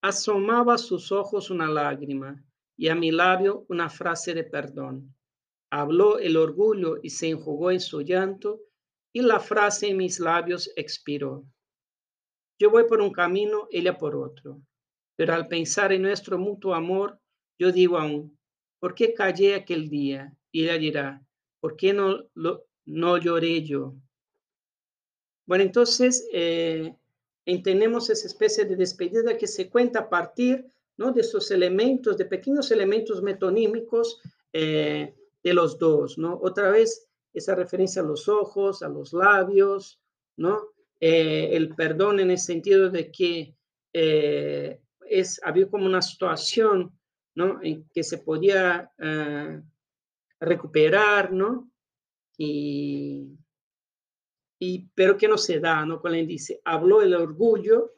Asomaba 0.00 0.74
a 0.74 0.78
sus 0.78 1.12
ojos 1.12 1.50
una 1.50 1.68
lágrima 1.68 2.45
y 2.76 2.88
a 2.88 2.94
mi 2.94 3.10
labio 3.10 3.64
una 3.68 3.88
frase 3.88 4.34
de 4.34 4.44
perdón. 4.44 5.14
Habló 5.70 6.18
el 6.18 6.36
orgullo 6.36 6.98
y 7.02 7.10
se 7.10 7.28
enjugó 7.28 7.70
en 7.70 7.80
su 7.80 8.02
llanto 8.02 8.60
y 9.12 9.22
la 9.22 9.40
frase 9.40 9.88
en 9.88 9.96
mis 9.96 10.20
labios 10.20 10.70
expiró. 10.76 11.44
Yo 12.58 12.70
voy 12.70 12.84
por 12.84 13.00
un 13.00 13.12
camino, 13.12 13.66
ella 13.70 13.96
por 13.98 14.16
otro, 14.16 14.60
pero 15.16 15.34
al 15.34 15.48
pensar 15.48 15.92
en 15.92 16.02
nuestro 16.02 16.38
mutuo 16.38 16.74
amor, 16.74 17.18
yo 17.58 17.72
digo 17.72 17.98
aún, 17.98 18.38
¿por 18.78 18.94
qué 18.94 19.14
callé 19.14 19.54
aquel 19.54 19.88
día? 19.88 20.34
Y 20.52 20.64
ella 20.64 20.78
dirá, 20.78 21.26
¿por 21.60 21.76
qué 21.76 21.92
no, 21.92 22.24
lo, 22.34 22.66
no 22.84 23.18
lloré 23.18 23.62
yo? 23.62 23.94
Bueno, 25.46 25.64
entonces 25.64 26.28
eh, 26.32 26.94
entendemos 27.44 28.10
esa 28.10 28.26
especie 28.26 28.64
de 28.64 28.76
despedida 28.76 29.36
que 29.38 29.46
se 29.46 29.70
cuenta 29.70 30.00
a 30.00 30.08
partir 30.08 30.66
¿no? 30.96 31.12
de 31.12 31.20
esos 31.20 31.50
elementos, 31.50 32.16
de 32.16 32.24
pequeños 32.24 32.70
elementos 32.70 33.22
metonímicos 33.22 34.20
eh, 34.52 35.14
de 35.42 35.54
los 35.54 35.78
dos, 35.78 36.18
¿no? 36.18 36.38
Otra 36.42 36.70
vez 36.70 37.08
esa 37.32 37.54
referencia 37.54 38.02
a 38.02 38.04
los 38.04 38.28
ojos, 38.28 38.82
a 38.82 38.88
los 38.88 39.12
labios, 39.12 40.00
¿no? 40.36 40.68
Eh, 40.98 41.50
el 41.52 41.74
perdón 41.74 42.20
en 42.20 42.30
el 42.30 42.38
sentido 42.38 42.90
de 42.90 43.10
que 43.10 43.54
es, 43.92 45.40
había 45.42 45.68
como 45.68 45.86
una 45.86 46.02
situación, 46.02 46.98
¿no? 47.34 47.60
En 47.62 47.88
que 47.94 48.02
se 48.02 48.18
podía 48.18 48.90
recuperar. 50.40 51.30
Y 52.38 53.38
y, 54.58 54.88
pero 54.94 55.16
que 55.16 55.28
no 55.28 55.36
se 55.36 55.60
da, 55.60 55.84
¿no? 55.84 56.00
Cuando 56.00 56.18
él 56.18 56.26
dice, 56.26 56.60
habló 56.64 57.02
el 57.02 57.14
orgullo, 57.14 57.94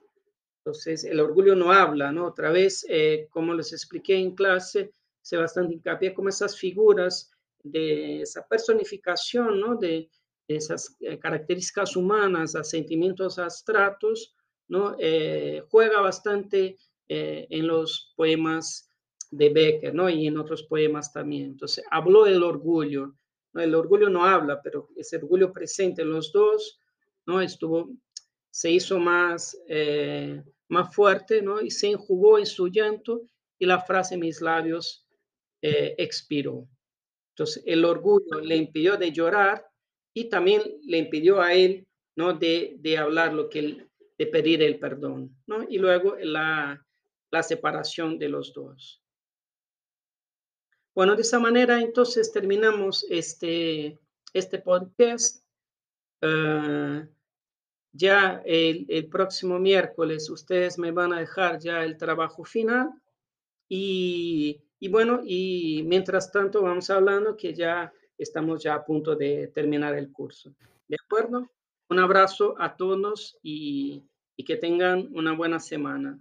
entonces 0.69 1.05
el 1.05 1.19
orgullo 1.19 1.55
no 1.55 1.73
habla, 1.73 2.13
¿no? 2.13 2.27
Otra 2.27 2.51
vez, 2.51 2.85
eh, 2.91 3.27
como 3.31 3.55
les 3.55 3.73
expliqué 3.73 4.17
en 4.17 4.35
clase, 4.35 4.93
se 5.23 5.39
bastante 5.39 5.73
hincapié 5.73 6.13
como 6.13 6.29
esas 6.29 6.59
figuras 6.59 7.31
de 7.63 8.21
esa 8.21 8.47
personificación, 8.47 9.61
¿no? 9.61 9.77
De, 9.77 10.11
esas 10.47 10.97
eh, 11.01 11.19
características 11.19 11.95
humanas 11.95 12.55
a 12.55 12.65
sentimientos 12.65 13.39
abstractos, 13.39 14.35
¿no? 14.69 14.97
Eh, 14.99 15.63
juega 15.71 16.01
bastante 16.01 16.77
en 17.11 17.67
los 17.67 18.13
poemas 18.17 18.91
de 19.31 19.49
Becker, 19.49 19.95
¿no? 19.95 20.11
Y 20.11 20.27
en 20.27 20.37
otros 20.37 20.63
poemas 20.65 21.11
también. 21.11 21.45
Entonces, 21.47 21.83
habló 21.91 22.27
el 22.27 22.43
orgullo, 22.43 23.15
el 23.55 23.75
orgullo 23.75 24.11
no 24.11 24.25
habla, 24.27 24.61
pero 24.63 24.89
ese 24.97 25.17
orgullo 25.17 25.51
presente 25.51 26.03
en 26.03 26.11
los 26.11 26.33
dos, 26.33 26.79
¿no? 27.25 27.41
Estuvo, 27.41 27.91
se 28.51 28.71
hizo 28.71 28.99
más, 28.99 29.57
eh, 29.69 30.43
más 30.69 30.95
fuerte, 30.95 31.43
¿no? 31.43 31.61
Y 31.61 31.71
se 31.71 31.91
enjugó 31.91 32.39
en 32.39 32.47
su 32.47 32.69
llanto 32.69 33.23
y 33.59 33.67
la 33.67 33.81
frase 33.81 34.15
en 34.15 34.21
mis 34.21 34.41
labios 34.41 35.07
eh, 35.63 35.95
expiró. 35.99 36.69
Entonces, 37.31 37.63
el 37.67 37.85
orgullo 37.85 38.41
le 38.41 38.57
impidió 38.57 38.97
de 38.97 39.13
llorar 39.13 39.67
y 40.15 40.29
también 40.29 40.63
le 40.83 40.99
impidió 40.99 41.41
a 41.41 41.55
él, 41.55 41.87
¿no? 42.17 42.33
De, 42.33 42.77
de 42.79 42.99
hablar 42.99 43.33
lo 43.33 43.49
que 43.49 43.89
de 44.19 44.27
pedir 44.27 44.63
el 44.63 44.81
perdón, 44.81 45.37
¿no? 45.47 45.63
Y 45.69 45.79
luego 45.79 46.17
la, 46.21 46.85
la 47.31 47.43
separación 47.43 48.19
de 48.19 48.29
los 48.29 48.53
dos. 48.53 49.01
Bueno, 50.95 51.15
de 51.15 51.23
esa 51.23 51.39
manera 51.39 51.81
entonces 51.81 52.33
terminamos 52.33 53.07
este, 53.09 54.01
este 54.33 54.59
podcast. 54.59 55.45
Uh, 56.21 57.07
ya 57.99 58.41
el, 58.45 59.09
próximo 59.11 59.59
miércoles 59.59 60.31
ustedes 60.31 60.79
me 60.79 60.93
van 60.93 61.13
a 61.13 61.19
dejar 61.19 61.59
ya 61.59 61.83
el 61.83 61.97
trabajo 61.97 62.45
final 62.45 62.91
y, 63.69 64.63
y, 64.79 64.89
bueno, 64.89 65.21
y 65.25 65.83
mientras 65.85 66.31
tanto 66.31 66.63
vamos 66.63 66.89
hablando 66.91 67.37
que 67.37 67.53
ya 67.53 67.93
estamos 68.17 68.63
ya 68.63 68.75
a 68.75 68.85
punto 68.85 69.17
de 69.17 69.49
terminar 69.49 69.95
el 69.97 70.13
curso. 70.13 70.55
¿De 70.87 70.97
acuerdo? 71.05 71.51
Un 71.91 71.99
abrazo 71.99 72.55
a 72.59 72.77
todos 72.77 73.37
y, 73.43 74.05
y 74.37 74.45
que 74.45 74.57
tengan 74.57 75.09
una 75.13 75.33
buena 75.33 75.59
semana. 75.59 76.21